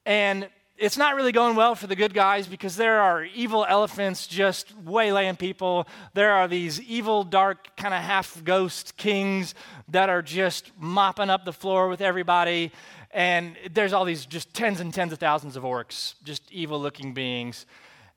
And 0.05 0.49
it's 0.79 0.97
not 0.97 1.15
really 1.15 1.31
going 1.31 1.55
well 1.55 1.75
for 1.75 1.87
the 1.87 1.95
good 1.95 2.13
guys 2.13 2.47
because 2.47 2.77
there 2.77 3.01
are 3.01 3.25
evil 3.25 3.65
elephants 3.67 4.25
just 4.25 4.73
waylaying 4.83 5.35
people. 5.35 5.87
There 6.13 6.31
are 6.31 6.47
these 6.47 6.81
evil, 6.81 7.23
dark, 7.23 7.75
kind 7.75 7.93
of 7.93 8.01
half 8.01 8.43
ghost 8.43 8.95
kings 8.97 9.55
that 9.89 10.09
are 10.09 10.21
just 10.21 10.71
mopping 10.79 11.29
up 11.29 11.43
the 11.43 11.53
floor 11.53 11.89
with 11.89 12.01
everybody. 12.01 12.71
And 13.11 13.57
there's 13.71 13.91
all 13.91 14.05
these 14.05 14.25
just 14.25 14.53
tens 14.53 14.79
and 14.79 14.93
tens 14.93 15.11
of 15.11 15.19
thousands 15.19 15.55
of 15.57 15.63
orcs, 15.63 16.13
just 16.23 16.49
evil 16.51 16.79
looking 16.81 17.13
beings 17.13 17.65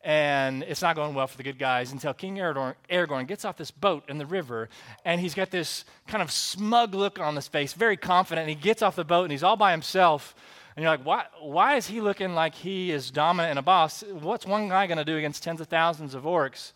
and 0.05 0.65
it's 0.65 0.83
not 0.83 0.97
going 0.97 1.15
well 1.15 1.27
for 1.27 1.37
the 1.37 1.43
good 1.43 1.59
guys 1.59 1.93
until 1.93 2.13
King 2.13 2.37
Aragorn, 2.37 2.75
Aragorn, 2.91 3.27
gets 3.27 3.45
off 3.45 3.57
this 3.57 3.71
boat 3.71 4.05
in 4.09 4.19
the 4.19 4.27
river, 4.27 4.69
and 5.05 5.21
he's 5.21 5.35
got 5.35 5.51
this 5.51 5.85
kind 6.09 6.23
of 6.23 6.31
smug 6.31 6.95
look 6.95 7.21
on 7.21 7.37
his 7.37 7.49
face, 7.49 7.73
very 7.73 7.97
confident. 7.97 8.49
And 8.49 8.57
he 8.57 8.61
gets 8.61 8.83
off 8.83 8.97
the 8.97 9.05
boat, 9.05 9.25
and 9.25 9.33
he's 9.33 9.45
all 9.45 9.57
by 9.57 9.71
himself. 9.71 10.35
And 10.75 10.83
you're 10.83 10.91
like, 10.91 11.05
why, 11.05 11.27
why 11.41 11.77
is 11.77 11.87
he 11.87 12.01
looking 12.01 12.35
like 12.35 12.55
he 12.55 12.91
is 12.91 13.11
dominant 13.11 13.51
and 13.51 13.59
a 13.59 13.63
boss? 13.63 14.03
What's 14.11 14.47
one 14.47 14.69
guy 14.69 14.87
going 14.87 14.99
to 14.99 15.05
do 15.05 15.17
against 15.17 15.43
tens 15.43 15.61
of 15.61 15.69
thousands 15.69 16.15
of 16.15 16.25
orcs? 16.25 16.73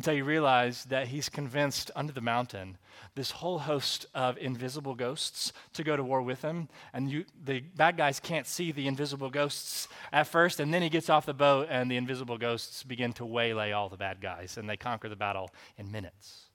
Until 0.00 0.14
you 0.14 0.24
realize 0.24 0.86
that 0.86 1.08
he's 1.08 1.28
convinced 1.28 1.90
under 1.94 2.10
the 2.10 2.22
mountain 2.22 2.78
this 3.16 3.32
whole 3.32 3.58
host 3.58 4.06
of 4.14 4.38
invisible 4.38 4.94
ghosts 4.94 5.52
to 5.74 5.84
go 5.84 5.94
to 5.94 6.02
war 6.02 6.22
with 6.22 6.40
him. 6.40 6.70
And 6.94 7.10
you, 7.10 7.26
the 7.44 7.60
bad 7.60 7.98
guys 7.98 8.18
can't 8.18 8.46
see 8.46 8.72
the 8.72 8.86
invisible 8.86 9.28
ghosts 9.28 9.88
at 10.10 10.26
first. 10.26 10.58
And 10.58 10.72
then 10.72 10.80
he 10.80 10.88
gets 10.88 11.10
off 11.10 11.26
the 11.26 11.34
boat, 11.34 11.66
and 11.68 11.90
the 11.90 11.98
invisible 11.98 12.38
ghosts 12.38 12.82
begin 12.82 13.12
to 13.12 13.26
waylay 13.26 13.72
all 13.72 13.90
the 13.90 13.98
bad 13.98 14.22
guys, 14.22 14.56
and 14.56 14.66
they 14.66 14.78
conquer 14.78 15.10
the 15.10 15.16
battle 15.16 15.50
in 15.76 15.92
minutes. 15.92 16.46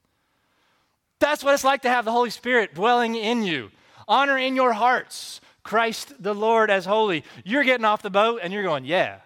That's 1.20 1.44
what 1.44 1.54
it's 1.54 1.64
like 1.64 1.84
to 1.84 1.90
have 1.90 2.04
the 2.04 2.12
Holy 2.12 2.32
Spirit 2.32 2.74
dwelling 2.74 3.14
in 3.14 3.44
you. 3.44 3.70
Honor 4.08 4.40
in 4.40 4.56
your 4.56 4.74
hearts 4.74 5.40
Christ 5.62 6.16
the 6.18 6.34
Lord 6.34 6.72
as 6.72 6.86
holy. 6.86 7.24
You're 7.44 7.64
getting 7.64 7.86
off 7.86 8.02
the 8.02 8.10
boat, 8.10 8.40
and 8.42 8.52
you're 8.52 8.64
going, 8.64 8.86
Yeah, 8.86 9.20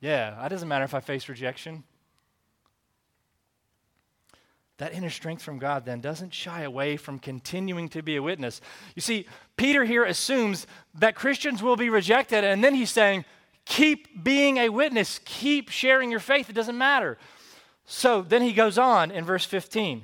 yeah, 0.00 0.44
it 0.44 0.48
doesn't 0.48 0.66
matter 0.66 0.84
if 0.84 0.94
I 0.94 1.00
face 1.00 1.28
rejection 1.28 1.84
that 4.80 4.94
inner 4.94 5.10
strength 5.10 5.42
from 5.42 5.58
God 5.58 5.84
then 5.84 6.00
doesn't 6.00 6.32
shy 6.32 6.62
away 6.62 6.96
from 6.96 7.18
continuing 7.18 7.90
to 7.90 8.02
be 8.02 8.16
a 8.16 8.22
witness. 8.22 8.62
You 8.96 9.02
see, 9.02 9.26
Peter 9.56 9.84
here 9.84 10.04
assumes 10.04 10.66
that 10.94 11.14
Christians 11.14 11.62
will 11.62 11.76
be 11.76 11.90
rejected, 11.90 12.44
and 12.44 12.64
then 12.64 12.74
he's 12.74 12.90
saying, 12.90 13.26
keep 13.66 14.24
being 14.24 14.56
a 14.56 14.70
witness, 14.70 15.20
keep 15.26 15.68
sharing 15.68 16.10
your 16.10 16.18
faith, 16.18 16.48
it 16.48 16.54
doesn't 16.54 16.78
matter. 16.78 17.18
So 17.84 18.22
then 18.22 18.40
he 18.40 18.54
goes 18.54 18.78
on 18.78 19.10
in 19.10 19.22
verse 19.22 19.44
15. 19.44 20.02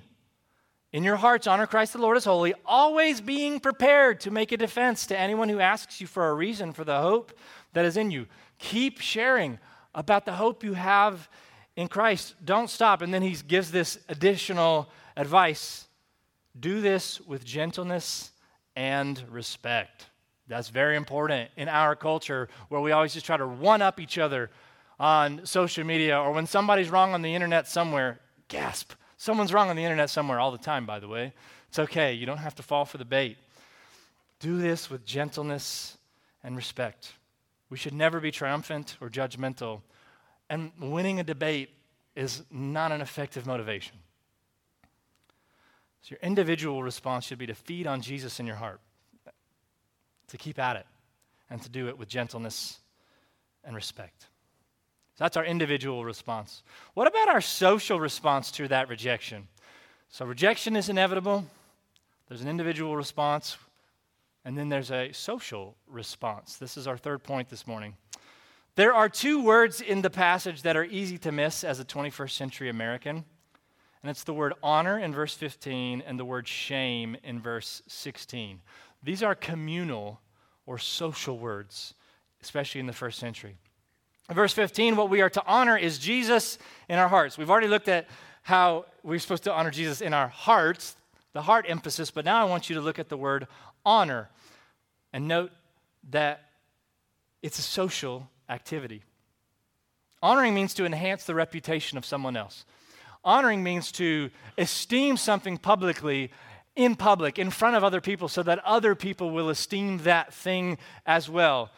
In 0.92 1.04
your 1.04 1.16
hearts, 1.16 1.46
honor 1.46 1.66
Christ 1.66 1.94
the 1.94 1.98
Lord 1.98 2.18
as 2.18 2.26
holy, 2.26 2.52
always 2.66 3.22
being 3.22 3.60
prepared 3.60 4.20
to 4.20 4.30
make 4.30 4.52
a 4.52 4.58
defense 4.58 5.06
to 5.06 5.18
anyone 5.18 5.48
who 5.48 5.58
asks 5.58 6.02
you 6.02 6.06
for 6.06 6.28
a 6.28 6.34
reason 6.34 6.74
for 6.74 6.84
the 6.84 7.00
hope 7.00 7.32
that 7.72 7.86
is 7.86 7.96
in 7.96 8.10
you. 8.10 8.26
Keep 8.58 9.00
sharing 9.00 9.58
about 9.94 10.26
the 10.26 10.34
hope 10.34 10.62
you 10.62 10.74
have 10.74 11.30
in 11.76 11.88
Christ, 11.88 12.34
don't 12.44 12.68
stop. 12.68 13.02
And 13.02 13.12
then 13.12 13.22
he 13.22 13.36
gives 13.46 13.70
this 13.70 13.98
additional 14.08 14.88
advice 15.16 15.86
do 16.58 16.80
this 16.80 17.20
with 17.20 17.44
gentleness 17.44 18.30
and 18.74 19.22
respect. 19.30 20.06
That's 20.48 20.68
very 20.68 20.96
important 20.96 21.50
in 21.56 21.68
our 21.68 21.94
culture 21.94 22.48
where 22.68 22.80
we 22.80 22.92
always 22.92 23.12
just 23.12 23.26
try 23.26 23.36
to 23.36 23.46
one 23.46 23.82
up 23.82 24.00
each 24.00 24.16
other 24.16 24.50
on 24.98 25.44
social 25.44 25.84
media 25.84 26.18
or 26.18 26.32
when 26.32 26.46
somebody's 26.46 26.88
wrong 26.88 27.12
on 27.12 27.20
the 27.20 27.34
internet 27.34 27.68
somewhere, 27.68 28.20
gasp. 28.48 28.92
Someone's 29.18 29.52
wrong 29.52 29.68
on 29.68 29.76
the 29.76 29.84
internet 29.84 30.08
somewhere 30.08 30.40
all 30.40 30.50
the 30.50 30.58
time, 30.58 30.86
by 30.86 30.98
the 30.98 31.08
way. 31.08 31.32
It's 31.68 31.78
okay. 31.78 32.14
You 32.14 32.26
don't 32.26 32.38
have 32.38 32.54
to 32.56 32.62
fall 32.62 32.84
for 32.84 32.96
the 32.96 33.04
bait. 33.04 33.36
Do 34.40 34.58
this 34.58 34.88
with 34.88 35.04
gentleness 35.04 35.98
and 36.42 36.56
respect. 36.56 37.12
We 37.68 37.76
should 37.76 37.94
never 37.94 38.20
be 38.20 38.30
triumphant 38.30 38.96
or 39.00 39.10
judgmental 39.10 39.82
and 40.48 40.72
winning 40.80 41.20
a 41.20 41.24
debate 41.24 41.70
is 42.14 42.42
not 42.50 42.92
an 42.92 43.00
effective 43.00 43.46
motivation. 43.46 43.96
So, 46.02 46.12
your 46.12 46.20
individual 46.22 46.82
response 46.82 47.24
should 47.24 47.38
be 47.38 47.46
to 47.46 47.54
feed 47.54 47.86
on 47.86 48.00
Jesus 48.00 48.38
in 48.38 48.46
your 48.46 48.56
heart, 48.56 48.80
to 50.28 50.38
keep 50.38 50.58
at 50.58 50.76
it, 50.76 50.86
and 51.50 51.60
to 51.62 51.68
do 51.68 51.88
it 51.88 51.98
with 51.98 52.08
gentleness 52.08 52.78
and 53.64 53.74
respect. 53.74 54.26
So 55.16 55.24
that's 55.24 55.36
our 55.36 55.44
individual 55.44 56.04
response. 56.04 56.62
What 56.94 57.06
about 57.06 57.28
our 57.28 57.40
social 57.40 57.98
response 57.98 58.50
to 58.52 58.68
that 58.68 58.88
rejection? 58.88 59.48
So, 60.10 60.24
rejection 60.24 60.76
is 60.76 60.88
inevitable, 60.88 61.44
there's 62.28 62.42
an 62.42 62.48
individual 62.48 62.96
response, 62.96 63.56
and 64.44 64.56
then 64.56 64.68
there's 64.68 64.90
a 64.92 65.12
social 65.12 65.76
response. 65.88 66.56
This 66.56 66.76
is 66.76 66.86
our 66.86 66.96
third 66.96 67.22
point 67.24 67.48
this 67.48 67.66
morning. 67.66 67.96
There 68.76 68.92
are 68.92 69.08
two 69.08 69.42
words 69.42 69.80
in 69.80 70.02
the 70.02 70.10
passage 70.10 70.60
that 70.60 70.76
are 70.76 70.84
easy 70.84 71.16
to 71.18 71.32
miss 71.32 71.64
as 71.64 71.80
a 71.80 71.84
21st 71.84 72.32
century 72.32 72.68
American, 72.68 73.24
and 74.02 74.10
it's 74.10 74.22
the 74.22 74.34
word 74.34 74.52
honor 74.62 74.98
in 74.98 75.14
verse 75.14 75.32
15 75.32 76.02
and 76.06 76.20
the 76.20 76.26
word 76.26 76.46
shame 76.46 77.16
in 77.24 77.40
verse 77.40 77.80
16. 77.88 78.60
These 79.02 79.22
are 79.22 79.34
communal 79.34 80.20
or 80.66 80.76
social 80.76 81.38
words, 81.38 81.94
especially 82.42 82.80
in 82.82 82.86
the 82.86 82.92
first 82.92 83.18
century. 83.18 83.56
In 84.28 84.34
verse 84.34 84.52
15, 84.52 84.96
what 84.96 85.08
we 85.08 85.22
are 85.22 85.30
to 85.30 85.42
honor 85.46 85.78
is 85.78 85.98
Jesus 85.98 86.58
in 86.90 86.98
our 86.98 87.08
hearts. 87.08 87.38
We've 87.38 87.50
already 87.50 87.68
looked 87.68 87.88
at 87.88 88.06
how 88.42 88.84
we're 89.02 89.18
supposed 89.20 89.44
to 89.44 89.54
honor 89.54 89.70
Jesus 89.70 90.02
in 90.02 90.12
our 90.12 90.28
hearts, 90.28 90.96
the 91.32 91.40
heart 91.40 91.64
emphasis, 91.66 92.10
but 92.10 92.26
now 92.26 92.42
I 92.42 92.44
want 92.44 92.68
you 92.68 92.74
to 92.76 92.82
look 92.82 92.98
at 92.98 93.08
the 93.08 93.16
word 93.16 93.46
honor 93.86 94.28
and 95.14 95.26
note 95.26 95.50
that 96.10 96.50
it's 97.42 97.58
a 97.58 97.62
social 97.62 98.28
activity. 98.48 99.02
Honoring 100.22 100.54
means 100.54 100.74
to 100.74 100.84
enhance 100.84 101.24
the 101.24 101.34
reputation 101.34 101.98
of 101.98 102.04
someone 102.04 102.36
else. 102.36 102.64
Honoring 103.24 103.62
means 103.62 103.92
to 103.92 104.30
esteem 104.56 105.16
something 105.16 105.58
publicly, 105.58 106.30
in 106.74 106.94
public, 106.94 107.38
in 107.38 107.50
front 107.50 107.74
of 107.74 107.82
other 107.82 108.00
people, 108.00 108.28
so 108.28 108.42
that 108.42 108.58
other 108.64 108.94
people 108.94 109.30
will 109.30 109.48
esteem 109.48 109.98
that 109.98 110.32
thing 110.32 110.78
as 111.06 111.28
well. 111.28 111.70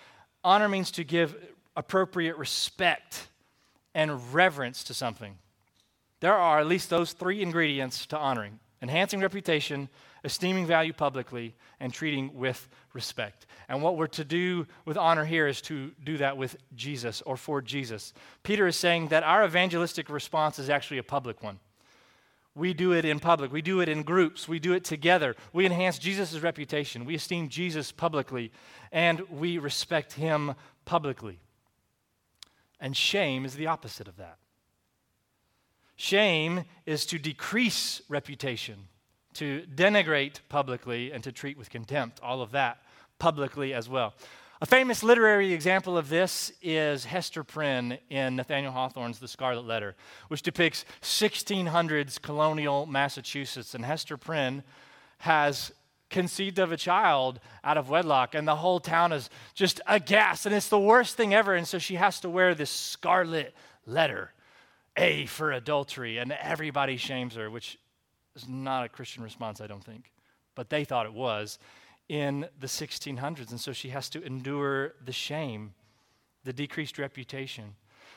Honor 0.44 0.68
means 0.68 0.90
to 0.92 1.04
give 1.04 1.36
appropriate 1.76 2.36
respect 2.36 3.28
and 3.94 4.34
reverence 4.34 4.82
to 4.84 4.94
something. 4.94 5.38
There 6.20 6.34
are 6.34 6.58
at 6.58 6.66
least 6.66 6.90
those 6.90 7.12
three 7.12 7.42
ingredients 7.42 8.06
to 8.06 8.18
honoring 8.18 8.58
enhancing 8.80 9.20
reputation, 9.20 9.88
esteeming 10.28 10.66
value 10.66 10.92
publicly, 10.92 11.54
and 11.80 11.90
treating 11.90 12.34
with 12.34 12.68
respect. 12.92 13.46
And 13.66 13.82
what 13.82 13.96
we're 13.96 14.08
to 14.08 14.24
do 14.24 14.66
with 14.84 14.98
honor 14.98 15.24
here 15.24 15.48
is 15.48 15.62
to 15.62 15.90
do 16.04 16.18
that 16.18 16.36
with 16.36 16.58
Jesus 16.76 17.22
or 17.22 17.38
for 17.38 17.62
Jesus. 17.62 18.12
Peter 18.42 18.66
is 18.66 18.76
saying 18.76 19.08
that 19.08 19.22
our 19.22 19.42
evangelistic 19.42 20.10
response 20.10 20.58
is 20.58 20.68
actually 20.68 20.98
a 20.98 21.02
public 21.02 21.42
one. 21.42 21.58
We 22.54 22.74
do 22.74 22.92
it 22.92 23.06
in 23.06 23.20
public. 23.20 23.52
We 23.52 23.62
do 23.62 23.80
it 23.80 23.88
in 23.88 24.02
groups. 24.02 24.46
We 24.46 24.58
do 24.58 24.74
it 24.74 24.84
together. 24.84 25.34
We 25.54 25.64
enhance 25.64 25.98
Jesus' 25.98 26.38
reputation. 26.40 27.06
We 27.06 27.14
esteem 27.14 27.48
Jesus 27.48 27.90
publicly, 27.90 28.52
and 28.92 29.20
we 29.30 29.56
respect 29.56 30.12
him 30.12 30.54
publicly. 30.84 31.38
And 32.80 32.94
shame 32.94 33.46
is 33.46 33.54
the 33.54 33.68
opposite 33.68 34.08
of 34.08 34.18
that. 34.18 34.36
Shame 35.96 36.64
is 36.84 37.06
to 37.06 37.18
decrease 37.18 38.02
reputation 38.10 38.88
to 39.38 39.64
denigrate 39.74 40.40
publicly 40.48 41.12
and 41.12 41.22
to 41.24 41.32
treat 41.32 41.56
with 41.56 41.70
contempt, 41.70 42.20
all 42.22 42.42
of 42.42 42.50
that 42.52 42.78
publicly 43.18 43.72
as 43.74 43.88
well. 43.88 44.14
A 44.60 44.66
famous 44.66 45.04
literary 45.04 45.52
example 45.52 45.96
of 45.96 46.08
this 46.08 46.50
is 46.60 47.04
Hester 47.04 47.44
Prynne 47.44 47.98
in 48.10 48.34
Nathaniel 48.34 48.72
Hawthorne's 48.72 49.20
The 49.20 49.28
Scarlet 49.28 49.64
Letter, 49.64 49.94
which 50.26 50.42
depicts 50.42 50.84
1600s 51.00 52.20
colonial 52.20 52.84
Massachusetts. 52.84 53.76
And 53.76 53.84
Hester 53.84 54.16
Prynne 54.16 54.64
has 55.18 55.70
conceived 56.10 56.58
of 56.58 56.72
a 56.72 56.76
child 56.76 57.38
out 57.62 57.76
of 57.76 57.88
wedlock, 57.88 58.34
and 58.34 58.48
the 58.48 58.56
whole 58.56 58.80
town 58.80 59.12
is 59.12 59.30
just 59.54 59.80
aghast, 59.86 60.46
and 60.46 60.54
it's 60.54 60.68
the 60.68 60.80
worst 60.80 61.16
thing 61.16 61.32
ever. 61.32 61.54
And 61.54 61.68
so 61.68 61.78
she 61.78 61.94
has 61.94 62.18
to 62.20 62.28
wear 62.28 62.56
this 62.56 62.70
scarlet 62.70 63.54
letter, 63.86 64.32
A 64.96 65.26
for 65.26 65.52
adultery, 65.52 66.18
and 66.18 66.32
everybody 66.32 66.96
shames 66.96 67.36
her, 67.36 67.48
which 67.48 67.78
is 68.42 68.48
not 68.48 68.84
a 68.84 68.88
Christian 68.88 69.22
response, 69.22 69.60
I 69.60 69.66
don't 69.66 69.84
think. 69.84 70.10
But 70.54 70.70
they 70.70 70.84
thought 70.84 71.06
it 71.06 71.12
was 71.12 71.58
in 72.08 72.46
the 72.58 72.66
1600s. 72.66 73.50
And 73.50 73.60
so 73.60 73.72
she 73.72 73.90
has 73.90 74.08
to 74.10 74.22
endure 74.24 74.94
the 75.04 75.12
shame, 75.12 75.74
the 76.44 76.52
decreased 76.52 76.98
reputation. 76.98 77.74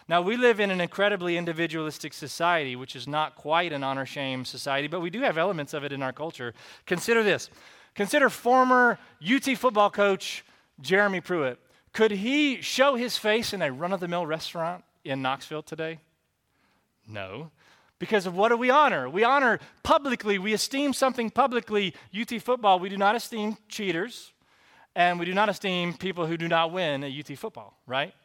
Now, 0.08 0.22
we 0.22 0.36
live 0.36 0.60
in 0.60 0.72
an 0.72 0.82
incredibly 0.82 1.38
individualistic 1.38 2.14
society, 2.14 2.76
which 2.76 2.96
is 2.96 3.08
not 3.08 3.36
quite 3.36 3.72
an 3.72 3.84
honor 3.84 4.06
shame 4.06 4.46
society, 4.46 4.88
but 4.88 5.00
we 5.00 5.10
do 5.10 5.22
have 5.22 5.38
elements 5.38 5.74
of 5.74 5.84
it 5.84 5.92
in 5.92 6.02
our 6.02 6.14
culture. 6.14 6.54
Consider 6.86 7.24
this 7.24 7.50
consider 7.94 8.30
former 8.30 8.98
UT 9.24 9.58
football 9.58 9.90
coach 9.90 10.44
Jeremy 10.80 11.22
Pruitt. 11.22 11.60
Could 11.94 12.12
he 12.12 12.62
show 12.62 12.96
his 12.96 13.18
face 13.18 13.54
in 13.54 13.62
a 13.62 13.72
run 13.72 13.94
of 13.94 14.00
the 14.00 14.08
mill 14.08 14.26
restaurant 14.26 14.84
in 15.04 15.22
Knoxville 15.22 15.64
today? 15.64 16.00
No. 17.08 17.52
Because 18.02 18.26
of 18.26 18.36
what 18.36 18.50
do 18.50 18.58
we 18.58 18.72
honor? 18.72 19.08
We 19.08 19.24
honor 19.24 19.60
publicly, 19.84 20.40
we 20.40 20.54
esteem 20.54 20.92
something 20.92 21.30
publicly. 21.30 21.94
UT 22.20 22.42
football, 22.42 22.80
we 22.80 22.90
do 22.90 22.98
not 22.98 23.16
esteem 23.16 23.58
cheaters, 23.70 24.34
and 24.96 25.20
we 25.20 25.26
do 25.28 25.36
not 25.36 25.50
esteem 25.50 25.94
people 25.94 26.26
who 26.26 26.36
do 26.36 26.48
not 26.48 26.72
win 26.72 27.04
at 27.04 27.12
UT 27.12 27.38
football, 27.38 27.78
right? 27.86 28.16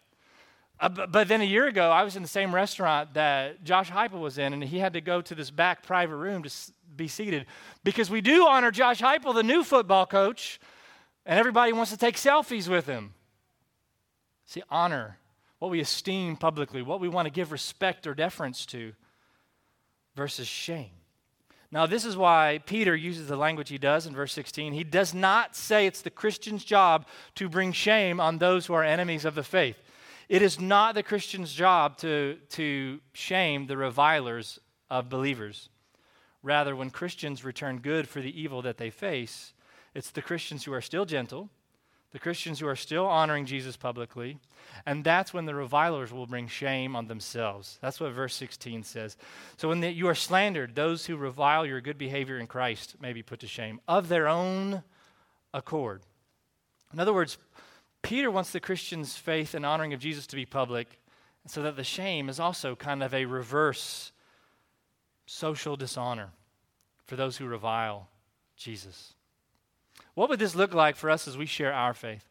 Uh, 0.80 0.88
but, 0.88 1.12
but, 1.12 1.28
then 1.28 1.42
a 1.42 1.44
year 1.44 1.66
ago, 1.66 1.90
I 1.90 2.04
was 2.04 2.16
in 2.16 2.22
the 2.22 2.28
same 2.28 2.54
restaurant 2.54 3.12
that 3.12 3.64
Josh 3.64 3.90
Heupel 3.90 4.18
was 4.18 4.38
in, 4.38 4.54
and 4.54 4.64
he 4.64 4.78
had 4.78 4.94
to 4.94 5.02
go 5.02 5.20
to 5.20 5.34
this 5.34 5.50
back 5.50 5.82
private 5.82 6.16
room 6.16 6.42
to 6.44 6.48
s- 6.48 6.72
be 6.96 7.06
seated 7.06 7.44
because 7.84 8.08
we 8.08 8.22
do 8.22 8.46
honor 8.46 8.70
Josh 8.70 9.02
Heupel, 9.02 9.34
the 9.34 9.42
new 9.42 9.62
football 9.62 10.06
coach, 10.06 10.58
and 11.26 11.38
everybody 11.38 11.74
wants 11.74 11.90
to 11.90 11.98
take 11.98 12.16
selfies 12.16 12.66
with 12.66 12.86
him. 12.86 13.12
See, 14.46 14.62
honor 14.70 15.18
what 15.58 15.70
we 15.70 15.80
esteem 15.80 16.34
publicly, 16.36 16.80
what 16.80 16.98
we 16.98 17.10
want 17.10 17.26
to 17.26 17.30
give 17.30 17.52
respect 17.52 18.06
or 18.06 18.14
deference 18.14 18.64
to, 18.64 18.94
versus 20.16 20.48
shame. 20.48 20.90
Now, 21.70 21.86
this 21.86 22.04
is 22.04 22.16
why 22.16 22.60
Peter 22.64 22.96
uses 22.96 23.28
the 23.28 23.36
language 23.36 23.68
he 23.68 23.78
does 23.78 24.06
in 24.06 24.14
verse 24.14 24.32
16. 24.32 24.72
He 24.72 24.84
does 24.84 25.12
not 25.12 25.54
say 25.54 25.86
it's 25.86 26.00
the 26.00 26.10
Christian's 26.10 26.64
job 26.64 27.06
to 27.34 27.48
bring 27.48 27.72
shame 27.72 28.20
on 28.20 28.38
those 28.38 28.66
who 28.66 28.74
are 28.74 28.84
enemies 28.84 29.24
of 29.24 29.34
the 29.34 29.42
faith. 29.42 29.76
It 30.28 30.42
is 30.42 30.60
not 30.60 30.94
the 30.94 31.02
Christian's 31.02 31.52
job 31.52 31.98
to, 31.98 32.38
to 32.50 33.00
shame 33.12 33.66
the 33.66 33.76
revilers 33.76 34.58
of 34.90 35.08
believers. 35.08 35.68
Rather, 36.42 36.74
when 36.74 36.90
Christians 36.90 37.44
return 37.44 37.78
good 37.78 38.08
for 38.08 38.20
the 38.20 38.40
evil 38.40 38.62
that 38.62 38.78
they 38.78 38.90
face, 38.90 39.52
it's 39.94 40.10
the 40.10 40.22
Christians 40.22 40.64
who 40.64 40.72
are 40.72 40.80
still 40.80 41.04
gentle, 41.04 41.50
the 42.16 42.20
Christians 42.20 42.58
who 42.58 42.66
are 42.66 42.76
still 42.76 43.04
honoring 43.04 43.44
Jesus 43.44 43.76
publicly, 43.76 44.38
and 44.86 45.04
that's 45.04 45.34
when 45.34 45.44
the 45.44 45.54
revilers 45.54 46.14
will 46.14 46.26
bring 46.26 46.48
shame 46.48 46.96
on 46.96 47.08
themselves. 47.08 47.78
That's 47.82 48.00
what 48.00 48.10
verse 48.12 48.34
16 48.36 48.84
says. 48.84 49.18
So 49.58 49.68
when 49.68 49.80
the, 49.80 49.90
you 49.90 50.08
are 50.08 50.14
slandered, 50.14 50.74
those 50.74 51.04
who 51.04 51.18
revile 51.18 51.66
your 51.66 51.82
good 51.82 51.98
behavior 51.98 52.38
in 52.38 52.46
Christ 52.46 52.96
may 53.02 53.12
be 53.12 53.22
put 53.22 53.40
to 53.40 53.46
shame 53.46 53.82
of 53.86 54.08
their 54.08 54.28
own 54.28 54.82
accord. 55.52 56.04
In 56.90 57.00
other 57.00 57.12
words, 57.12 57.36
Peter 58.00 58.30
wants 58.30 58.50
the 58.50 58.60
Christian's 58.60 59.14
faith 59.14 59.52
and 59.52 59.66
honoring 59.66 59.92
of 59.92 60.00
Jesus 60.00 60.26
to 60.28 60.36
be 60.36 60.46
public, 60.46 60.98
so 61.46 61.60
that 61.64 61.76
the 61.76 61.84
shame 61.84 62.30
is 62.30 62.40
also 62.40 62.74
kind 62.74 63.02
of 63.02 63.12
a 63.12 63.26
reverse 63.26 64.10
social 65.26 65.76
dishonor 65.76 66.30
for 67.04 67.16
those 67.16 67.36
who 67.36 67.44
revile 67.44 68.08
Jesus. 68.56 69.15
What 70.16 70.30
would 70.30 70.38
this 70.38 70.54
look 70.54 70.72
like 70.72 70.96
for 70.96 71.10
us 71.10 71.28
as 71.28 71.36
we 71.36 71.44
share 71.44 71.74
our 71.74 71.92
faith? 71.92 72.24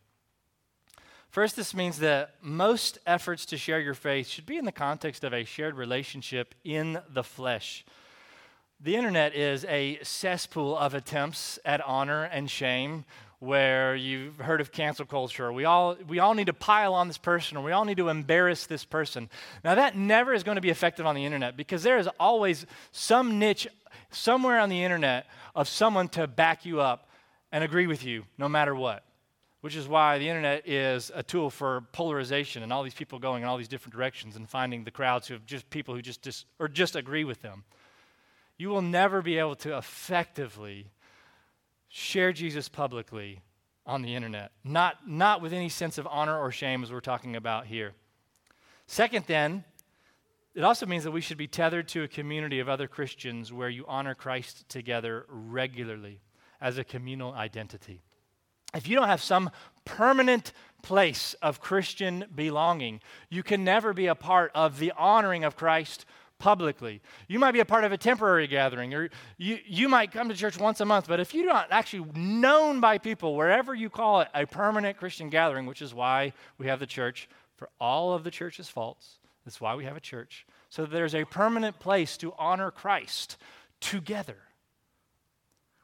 First, 1.30 1.56
this 1.56 1.76
means 1.76 2.00
that 2.00 2.34
most 2.41 2.98
efforts 3.06 3.45
to 3.45 3.58
share 3.58 3.80
your 3.80 3.93
faith 3.93 4.28
should 4.28 4.48
be 4.48 4.58
in 4.58 4.65
the 4.65 4.71
context 4.71 5.24
of 5.24 5.36
a 5.36 5.43
shared 5.43 5.76
relationship 5.76 6.56
in 6.63 7.00
the 7.13 7.24
flesh. 7.24 7.86
The 8.80 8.95
internet 8.95 9.36
is 9.36 9.65
a 9.65 10.00
cesspool 10.02 10.76
of 10.76 10.95
attempts 10.95 11.60
at 11.63 11.80
honor 11.86 12.24
and 12.24 12.50
shame 12.50 13.06
where 13.38 13.95
you've 13.95 14.39
heard 14.39 14.62
of 14.62 14.71
cancel 14.71 15.06
culture. 15.06 15.54
We 15.54 15.65
all, 15.65 15.95
we 16.08 16.17
all 16.17 16.34
need 16.34 16.48
to 16.48 16.54
pile 16.54 16.95
on 16.95 17.08
this 17.08 17.19
person 17.19 17.56
or 17.56 17.63
we 17.63 17.71
all 17.71 17.86
need 17.86 17.98
to 17.98 18.10
embarrass 18.10 18.65
this 18.65 18.84
person. 18.84 19.30
Now, 19.63 19.76
that 19.76 19.95
never 19.95 20.34
is 20.34 20.41
going 20.41 20.56
to 20.56 20.62
be 20.62 20.71
effective 20.71 21.06
on 21.06 21.13
the 21.13 21.26
internet 21.26 21.56
because 21.56 21.84
there 21.84 22.00
is 22.00 22.10
always 22.19 22.65
some 22.91 23.38
niche 23.38 23.67
somewhere 24.10 24.60
on 24.60 24.69
the 24.69 24.84
internet 24.84 25.28
of 25.54 25.67
someone 25.67 26.10
to 26.10 26.26
back 26.26 26.65
you 26.65 26.82
up 26.82 27.10
and 27.56 27.63
agree 27.63 27.88
with 27.88 28.04
you 28.04 28.26
no 28.38 28.50
matter 28.50 28.76
what. 28.76 29.06
Which 29.62 29.78
is 29.78 29.88
why 29.88 30.18
the 30.18 30.28
internet 30.28 30.68
is 30.68 31.10
a 31.15 31.24
tool 31.24 31.50
for 31.50 31.86
polarization 31.94 32.63
and 32.63 32.74
all 32.74 32.84
these 32.84 32.94
people 32.94 33.18
going 33.18 33.44
in 33.44 33.48
all 33.48 33.58
these 33.58 33.70
different 33.70 33.96
directions 33.96 34.36
and 34.36 34.48
finding 34.48 34.84
the 34.84 34.91
crowds 34.91 35.26
who 35.26 35.36
have 35.36 35.46
just 35.46 35.70
people 35.70 35.96
who 35.96 36.02
just 36.02 36.22
dis, 36.22 36.44
or 36.60 36.68
just 36.68 36.98
agree 36.98 37.24
with 37.24 37.41
them. 37.41 37.63
You 38.58 38.68
will 38.68 38.82
never 38.82 39.22
be 39.22 39.38
able 39.38 39.56
to 39.56 39.78
effectively 39.78 40.91
share 41.88 42.34
Jesus 42.34 42.68
publicly 42.68 43.41
on 43.86 44.02
the 44.02 44.15
internet, 44.15 44.52
not, 44.65 45.08
not 45.08 45.41
with 45.41 45.54
any 45.54 45.70
sense 45.70 45.98
of 45.98 46.06
honor 46.08 46.38
or 46.38 46.52
shame 46.52 46.84
as 46.84 46.91
we're 46.91 47.00
talking 47.00 47.38
about 47.38 47.68
here. 47.68 47.94
Second, 48.86 49.24
then, 49.28 49.63
it 50.54 50.65
also 50.65 50.86
means 50.86 51.06
that 51.06 51.12
we 51.12 51.22
should 51.22 51.38
be 51.38 51.48
tethered 51.48 51.88
to 51.88 52.04
a 52.04 52.10
community 52.10 52.60
of 52.60 52.68
other 52.68 52.89
Christians 52.89 53.54
where 53.54 53.70
you 53.70 53.86
honor 53.88 54.13
Christ 54.13 54.68
together 54.68 55.26
regularly 55.30 56.20
as 56.62 56.78
a 56.78 56.84
communal 56.84 57.34
identity. 57.34 58.02
If 58.74 58.88
you 58.88 58.96
don't 58.96 59.08
have 59.08 59.22
some 59.22 59.50
permanent 59.86 60.52
place 60.82 61.34
of 61.41 61.62
Christian 61.62 62.26
belonging, 62.34 63.02
you 63.30 63.44
can 63.44 63.63
never 63.63 63.94
be 63.94 64.08
a 64.08 64.15
part 64.15 64.52
of 64.54 64.80
the 64.80 64.91
honoring 64.98 65.44
of 65.44 65.56
Christ 65.56 66.06
publicly. 66.38 67.02
You 67.28 67.39
might 67.39 67.54
be 67.54 67.62
a 67.62 67.65
part 67.65 67.86
of 67.86 67.91
a 67.91 67.98
temporary 67.98 68.48
gathering, 68.48 68.94
or 68.94 69.10
you, 69.38 69.58
you 69.65 69.88
might 69.88 70.12
come 70.12 70.28
to 70.30 70.36
church 70.36 70.60
once 70.60 70.82
a 70.82 70.86
month, 70.86 71.08
but 71.08 71.20
if 71.20 71.34
you're 71.34 71.46
not 71.46 71.68
actually 71.72 72.10
known 72.13 72.82
by 72.82 72.98
people, 72.98 73.36
wherever 73.36 73.74
you 73.74 73.89
call 73.89 74.22
it 74.22 74.28
a 74.34 74.46
permanent 74.46 74.98
Christian 74.98 75.30
gathering, 75.30 75.65
which 75.65 75.82
is 75.82 75.94
why 75.94 76.34
we 76.58 76.68
have 76.68 76.80
the 76.80 76.86
church 76.86 77.30
for 77.56 77.70
all 77.80 78.13
of 78.13 78.24
the 78.24 78.32
church's 78.32 78.68
faults, 78.68 79.20
that's 79.46 79.62
why 79.62 79.76
we 79.76 79.86
have 79.86 79.96
a 79.96 80.02
church, 80.02 80.46
so 80.70 80.82
that 80.82 80.91
there's 80.91 81.15
a 81.15 81.24
permanent 81.24 81.80
place 81.80 82.18
to 82.18 82.34
honor 82.38 82.70
Christ 82.70 83.38
together, 83.80 84.38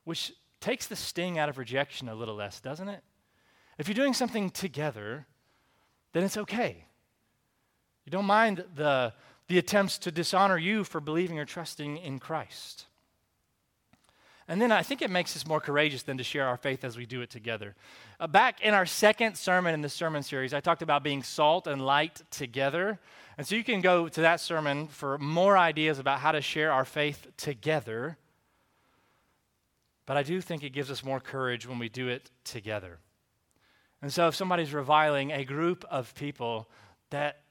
which 0.03 0.33
takes 0.61 0.87
the 0.87 0.95
sting 0.95 1.37
out 1.37 1.49
of 1.49 1.57
rejection 1.57 2.07
a 2.07 2.15
little 2.15 2.35
less, 2.35 2.61
doesn't 2.61 2.87
it? 2.87 3.03
If 3.77 3.87
you're 3.87 3.95
doing 3.95 4.13
something 4.13 4.49
together, 4.49 5.25
then 6.13 6.23
it's 6.23 6.37
okay. 6.37 6.85
You 8.05 8.11
don't 8.11 8.25
mind 8.25 8.63
the 8.75 9.13
the 9.51 9.57
attempts 9.57 9.97
to 9.97 10.11
dishonor 10.11 10.57
you 10.57 10.85
for 10.85 11.01
believing 11.01 11.37
or 11.37 11.43
trusting 11.43 11.97
in 11.97 12.19
Christ. 12.19 12.85
And 14.47 14.61
then 14.61 14.71
I 14.71 14.81
think 14.81 15.01
it 15.01 15.09
makes 15.09 15.35
us 15.35 15.45
more 15.45 15.59
courageous 15.59 16.03
than 16.03 16.17
to 16.17 16.23
share 16.23 16.47
our 16.47 16.55
faith 16.55 16.85
as 16.85 16.95
we 16.95 17.05
do 17.05 17.21
it 17.21 17.29
together. 17.29 17.75
Uh, 18.17 18.27
back 18.27 18.61
in 18.61 18.73
our 18.73 18.85
second 18.85 19.35
sermon 19.35 19.73
in 19.73 19.81
the 19.81 19.89
sermon 19.89 20.23
series, 20.23 20.53
I 20.53 20.61
talked 20.61 20.81
about 20.81 21.03
being 21.03 21.21
salt 21.21 21.67
and 21.67 21.85
light 21.85 22.21
together. 22.31 22.97
And 23.37 23.45
so 23.45 23.55
you 23.55 23.63
can 23.65 23.81
go 23.81 24.07
to 24.07 24.21
that 24.21 24.39
sermon 24.39 24.87
for 24.87 25.17
more 25.17 25.57
ideas 25.57 25.99
about 25.99 26.19
how 26.19 26.31
to 26.31 26.41
share 26.41 26.71
our 26.71 26.85
faith 26.85 27.27
together. 27.35 28.17
But 30.11 30.17
I 30.17 30.23
do 30.23 30.41
think 30.41 30.61
it 30.61 30.71
gives 30.71 30.91
us 30.91 31.05
more 31.05 31.21
courage 31.21 31.65
when 31.65 31.79
we 31.79 31.87
do 31.87 32.09
it 32.09 32.31
together. 32.43 32.99
And 34.01 34.11
so 34.11 34.27
if 34.27 34.35
somebody's 34.35 34.73
reviling 34.73 35.31
a 35.31 35.45
group 35.45 35.85
of 35.89 36.13
people 36.15 36.69
that 37.11 37.43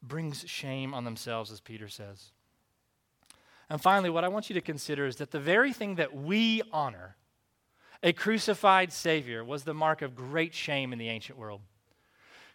brings 0.00 0.48
shame 0.48 0.94
on 0.94 1.02
themselves, 1.02 1.50
as 1.50 1.58
Peter 1.58 1.88
says. 1.88 2.30
And 3.68 3.80
finally, 3.80 4.08
what 4.08 4.22
I 4.22 4.28
want 4.28 4.48
you 4.48 4.54
to 4.54 4.60
consider 4.60 5.04
is 5.04 5.16
that 5.16 5.32
the 5.32 5.40
very 5.40 5.72
thing 5.72 5.96
that 5.96 6.14
we 6.14 6.62
honor, 6.72 7.16
a 8.04 8.12
crucified 8.12 8.92
Savior, 8.92 9.42
was 9.42 9.64
the 9.64 9.74
mark 9.74 10.00
of 10.00 10.14
great 10.14 10.54
shame 10.54 10.92
in 10.92 11.00
the 11.00 11.08
ancient 11.08 11.36
world. 11.36 11.60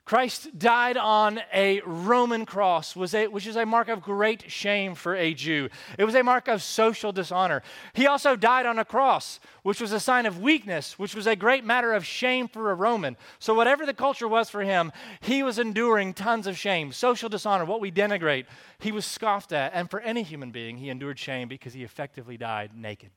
Christ 0.10 0.58
died 0.58 0.98
on 0.98 1.40
a 1.54 1.82
Roman 1.82 2.44
cross, 2.44 2.96
a, 3.14 3.28
which 3.28 3.46
is 3.46 3.56
a 3.56 3.64
mark 3.64 3.90
of 3.90 4.02
great 4.02 4.50
shame 4.50 4.96
for 4.96 5.16
a 5.16 5.36
Jew. 5.36 5.70
It 6.00 6.04
was 6.04 6.16
a 6.16 6.24
mark 6.24 6.48
of 6.48 6.64
social 6.64 7.12
dishonor. 7.12 7.62
He 7.94 8.08
also 8.08 8.36
died 8.36 8.66
on 8.66 8.80
a 8.80 8.86
cross, 8.86 9.40
which 9.62 9.80
was 9.80 9.92
a 9.92 10.00
sign 10.00 10.26
of 10.26 10.42
weakness, 10.42 10.98
which 10.98 11.14
was 11.14 11.28
a 11.28 11.36
great 11.36 11.64
matter 11.64 11.94
of 11.94 12.04
shame 12.08 12.48
for 12.48 12.72
a 12.72 12.74
Roman. 12.74 13.18
So, 13.38 13.54
whatever 13.54 13.86
the 13.86 13.94
culture 13.94 14.28
was 14.28 14.50
for 14.50 14.64
him, 14.64 14.92
he 15.20 15.44
was 15.44 15.60
enduring 15.60 16.16
tons 16.16 16.48
of 16.48 16.58
shame, 16.58 16.92
social 16.92 17.30
dishonor, 17.30 17.66
what 17.66 17.80
we 17.80 17.92
denigrate. 17.92 18.48
He 18.80 18.92
was 18.92 19.06
scoffed 19.06 19.52
at. 19.52 19.74
And 19.76 19.92
for 19.92 20.00
any 20.00 20.24
human 20.24 20.50
being, 20.50 20.78
he 20.78 20.90
endured 20.90 21.20
shame 21.20 21.48
because 21.48 21.76
he 21.76 21.84
effectively 21.84 22.36
died 22.36 22.72
naked, 22.76 23.12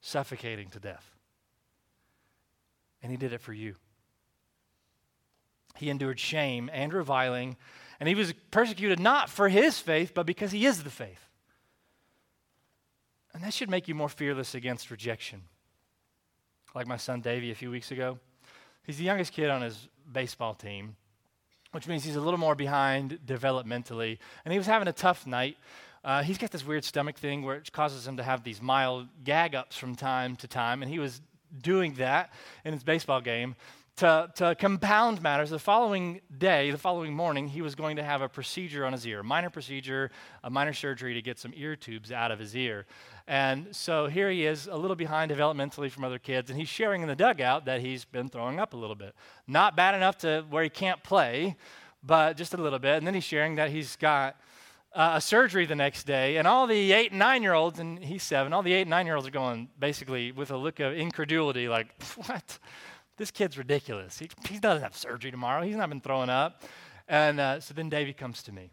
suffocating 0.00 0.68
to 0.68 0.78
death. 0.78 1.16
And 3.02 3.10
he 3.10 3.16
did 3.16 3.32
it 3.32 3.40
for 3.40 3.52
you. 3.52 3.74
He 5.76 5.90
endured 5.90 6.18
shame 6.18 6.70
and 6.72 6.92
reviling, 6.92 7.56
and 8.00 8.08
he 8.08 8.14
was 8.14 8.34
persecuted 8.50 9.00
not 9.00 9.28
for 9.28 9.48
his 9.48 9.78
faith, 9.78 10.12
but 10.14 10.26
because 10.26 10.52
he 10.52 10.66
is 10.66 10.82
the 10.82 10.90
faith. 10.90 11.26
And 13.34 13.44
that 13.44 13.52
should 13.52 13.68
make 13.68 13.86
you 13.86 13.94
more 13.94 14.08
fearless 14.08 14.54
against 14.54 14.90
rejection. 14.90 15.42
Like 16.74 16.86
my 16.86 16.96
son 16.96 17.20
Davey 17.20 17.50
a 17.50 17.54
few 17.54 17.70
weeks 17.70 17.90
ago. 17.90 18.18
He's 18.84 18.98
the 18.98 19.04
youngest 19.04 19.32
kid 19.32 19.50
on 19.50 19.62
his 19.62 19.88
baseball 20.10 20.54
team, 20.54 20.96
which 21.72 21.86
means 21.86 22.04
he's 22.04 22.16
a 22.16 22.20
little 22.20 22.38
more 22.38 22.54
behind 22.54 23.18
developmentally. 23.26 24.18
And 24.44 24.52
he 24.52 24.58
was 24.58 24.66
having 24.66 24.88
a 24.88 24.92
tough 24.92 25.26
night. 25.26 25.58
Uh, 26.04 26.22
he's 26.22 26.38
got 26.38 26.50
this 26.50 26.64
weird 26.64 26.84
stomach 26.84 27.18
thing 27.18 27.42
where 27.42 27.56
it 27.56 27.72
causes 27.72 28.06
him 28.06 28.16
to 28.16 28.22
have 28.22 28.44
these 28.44 28.62
mild 28.62 29.08
gag 29.24 29.54
ups 29.54 29.76
from 29.76 29.96
time 29.96 30.36
to 30.36 30.48
time. 30.48 30.82
And 30.82 30.90
he 30.90 30.98
was 30.98 31.20
doing 31.60 31.94
that 31.94 32.32
in 32.64 32.72
his 32.72 32.84
baseball 32.84 33.20
game 33.20 33.56
to, 33.96 34.30
to 34.34 34.54
compound 34.56 35.22
matters, 35.22 35.48
the 35.48 35.58
following 35.58 36.20
day, 36.36 36.70
the 36.70 36.76
following 36.76 37.14
morning, 37.14 37.48
he 37.48 37.62
was 37.62 37.74
going 37.74 37.96
to 37.96 38.02
have 38.02 38.20
a 38.20 38.28
procedure 38.28 38.84
on 38.84 38.92
his 38.92 39.06
ear, 39.06 39.20
a 39.20 39.24
minor 39.24 39.48
procedure, 39.48 40.10
a 40.44 40.50
minor 40.50 40.74
surgery 40.74 41.14
to 41.14 41.22
get 41.22 41.38
some 41.38 41.52
ear 41.56 41.74
tubes 41.76 42.12
out 42.12 42.30
of 42.30 42.38
his 42.38 42.54
ear. 42.54 42.84
And 43.26 43.74
so 43.74 44.06
here 44.06 44.30
he 44.30 44.44
is, 44.44 44.66
a 44.66 44.76
little 44.76 44.96
behind 44.96 45.30
developmentally 45.30 45.90
from 45.90 46.04
other 46.04 46.18
kids, 46.18 46.50
and 46.50 46.58
he's 46.58 46.68
sharing 46.68 47.00
in 47.00 47.08
the 47.08 47.16
dugout 47.16 47.64
that 47.64 47.80
he's 47.80 48.04
been 48.04 48.28
throwing 48.28 48.60
up 48.60 48.74
a 48.74 48.76
little 48.76 48.94
bit. 48.94 49.14
Not 49.46 49.76
bad 49.76 49.94
enough 49.94 50.18
to 50.18 50.44
where 50.50 50.62
he 50.62 50.68
can't 50.70 51.02
play, 51.02 51.56
but 52.02 52.36
just 52.36 52.52
a 52.52 52.58
little 52.58 52.78
bit. 52.78 52.98
And 52.98 53.06
then 53.06 53.14
he's 53.14 53.24
sharing 53.24 53.54
that 53.54 53.70
he's 53.70 53.96
got 53.96 54.36
uh, 54.94 55.12
a 55.14 55.20
surgery 55.22 55.64
the 55.64 55.74
next 55.74 56.04
day, 56.04 56.36
and 56.36 56.46
all 56.46 56.66
the 56.66 56.92
eight 56.92 57.12
and 57.12 57.18
nine 57.18 57.42
year 57.42 57.54
olds, 57.54 57.78
and 57.78 57.98
he's 57.98 58.22
seven, 58.22 58.52
all 58.52 58.62
the 58.62 58.74
eight 58.74 58.82
and 58.82 58.90
nine 58.90 59.06
year 59.06 59.16
olds 59.16 59.26
are 59.26 59.30
going 59.30 59.70
basically 59.78 60.32
with 60.32 60.50
a 60.50 60.56
look 60.56 60.80
of 60.80 60.92
incredulity, 60.92 61.66
like, 61.66 61.88
what? 62.26 62.58
This 63.16 63.30
kid's 63.30 63.56
ridiculous. 63.56 64.18
He, 64.18 64.28
he 64.48 64.58
doesn't 64.58 64.82
have 64.82 64.96
surgery 64.96 65.30
tomorrow. 65.30 65.62
He's 65.62 65.76
not 65.76 65.88
been 65.88 66.00
throwing 66.00 66.30
up. 66.30 66.62
And 67.08 67.40
uh, 67.40 67.60
so 67.60 67.72
then 67.72 67.88
Davey 67.88 68.12
comes 68.12 68.42
to 68.44 68.52
me, 68.52 68.70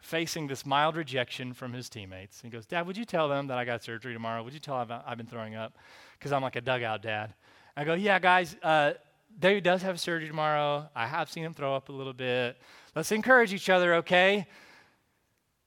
facing 0.00 0.46
this 0.46 0.64
mild 0.64 0.96
rejection 0.96 1.52
from 1.52 1.72
his 1.72 1.88
teammates. 1.88 2.40
He 2.40 2.48
goes, 2.48 2.66
Dad, 2.66 2.86
would 2.86 2.96
you 2.96 3.04
tell 3.04 3.28
them 3.28 3.48
that 3.48 3.58
I 3.58 3.64
got 3.64 3.82
surgery 3.82 4.12
tomorrow? 4.12 4.42
Would 4.42 4.54
you 4.54 4.60
tell 4.60 4.84
them 4.84 5.00
I've 5.06 5.16
been 5.16 5.26
throwing 5.26 5.54
up? 5.54 5.76
Because 6.18 6.32
I'm 6.32 6.42
like 6.42 6.56
a 6.56 6.60
dugout 6.60 7.02
dad. 7.02 7.34
I 7.76 7.84
go, 7.84 7.94
Yeah, 7.94 8.18
guys, 8.18 8.56
uh, 8.62 8.92
Davey 9.38 9.60
does 9.60 9.82
have 9.82 9.98
surgery 9.98 10.28
tomorrow. 10.28 10.88
I 10.94 11.06
have 11.06 11.30
seen 11.30 11.44
him 11.44 11.52
throw 11.52 11.74
up 11.74 11.88
a 11.88 11.92
little 11.92 12.12
bit. 12.12 12.56
Let's 12.94 13.10
encourage 13.10 13.52
each 13.52 13.68
other, 13.68 13.94
okay? 13.96 14.46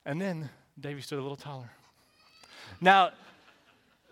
And 0.06 0.21
then 0.21 0.49
Davey 0.80 1.01
stood 1.01 1.19
a 1.19 1.21
little 1.21 1.38
taller. 1.38 1.69
Now, 2.80 3.12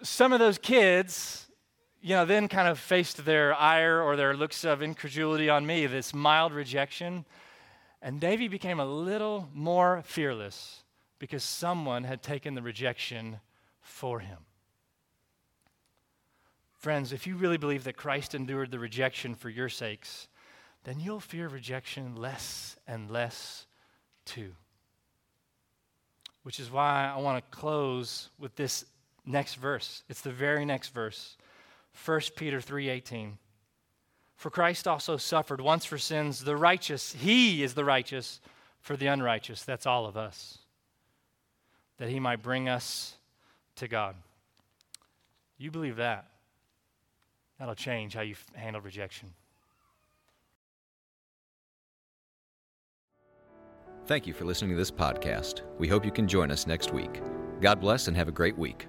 some 0.01 0.33
of 0.33 0.39
those 0.39 0.57
kids, 0.57 1.44
you 2.05 2.13
know, 2.13 2.23
then 2.23 2.47
kind 2.47 2.67
of 2.67 2.77
faced 2.77 3.25
their 3.25 3.55
ire 3.55 3.99
or 3.99 4.15
their 4.15 4.35
looks 4.35 4.63
of 4.63 4.83
incredulity 4.83 5.49
on 5.49 5.65
me, 5.65 5.87
this 5.87 6.13
mild 6.13 6.53
rejection. 6.53 7.25
And 7.99 8.21
Davey 8.21 8.47
became 8.47 8.79
a 8.79 8.85
little 8.85 9.49
more 9.55 10.03
fearless 10.05 10.83
because 11.17 11.43
someone 11.43 12.03
had 12.03 12.21
taken 12.21 12.53
the 12.53 12.61
rejection 12.61 13.39
for 13.81 14.19
him. 14.19 14.37
Friends, 16.77 17.11
if 17.11 17.25
you 17.25 17.37
really 17.37 17.57
believe 17.57 17.85
that 17.85 17.97
Christ 17.97 18.35
endured 18.35 18.69
the 18.69 18.77
rejection 18.77 19.33
for 19.33 19.49
your 19.49 19.67
sakes, 19.67 20.27
then 20.83 20.99
you'll 20.99 21.19
fear 21.19 21.47
rejection 21.47 22.15
less 22.15 22.75
and 22.87 23.09
less 23.09 23.65
too. 24.25 24.51
Which 26.43 26.59
is 26.59 26.69
why 26.69 27.11
I 27.11 27.19
want 27.19 27.43
to 27.43 27.57
close 27.57 28.29
with 28.37 28.55
this 28.55 28.85
next 29.25 29.55
verse. 29.55 30.03
It's 30.07 30.21
the 30.21 30.29
very 30.29 30.65
next 30.65 30.89
verse. 30.89 31.35
1 31.95 32.35
Peter 32.35 32.59
3:18. 32.59 33.37
For 34.35 34.49
Christ 34.49 34.87
also 34.87 35.17
suffered 35.17 35.61
once 35.61 35.85
for 35.85 35.97
sins, 35.97 36.43
the 36.43 36.57
righteous, 36.57 37.13
he 37.13 37.63
is 37.63 37.73
the 37.73 37.85
righteous 37.85 38.41
for 38.81 38.97
the 38.97 39.07
unrighteous, 39.07 39.63
that's 39.63 39.85
all 39.85 40.05
of 40.05 40.17
us. 40.17 40.59
That 41.97 42.09
he 42.09 42.19
might 42.19 42.43
bring 42.43 42.67
us 42.67 43.15
to 43.77 43.87
God. 43.87 44.15
You 45.57 45.71
believe 45.71 45.95
that? 45.95 46.27
That'll 47.57 47.75
change 47.75 48.13
how 48.13 48.21
you 48.21 48.35
handle 48.53 48.81
rejection. 48.81 49.33
Thank 54.05 54.27
you 54.27 54.33
for 54.33 54.45
listening 54.45 54.71
to 54.71 54.77
this 54.77 54.91
podcast. 54.91 55.61
We 55.79 55.87
hope 55.87 56.05
you 56.05 56.11
can 56.11 56.27
join 56.27 56.51
us 56.51 56.67
next 56.67 56.93
week. 56.93 57.21
God 57.61 57.79
bless 57.79 58.07
and 58.07 58.15
have 58.15 58.27
a 58.27 58.31
great 58.31 58.57
week. 58.57 58.87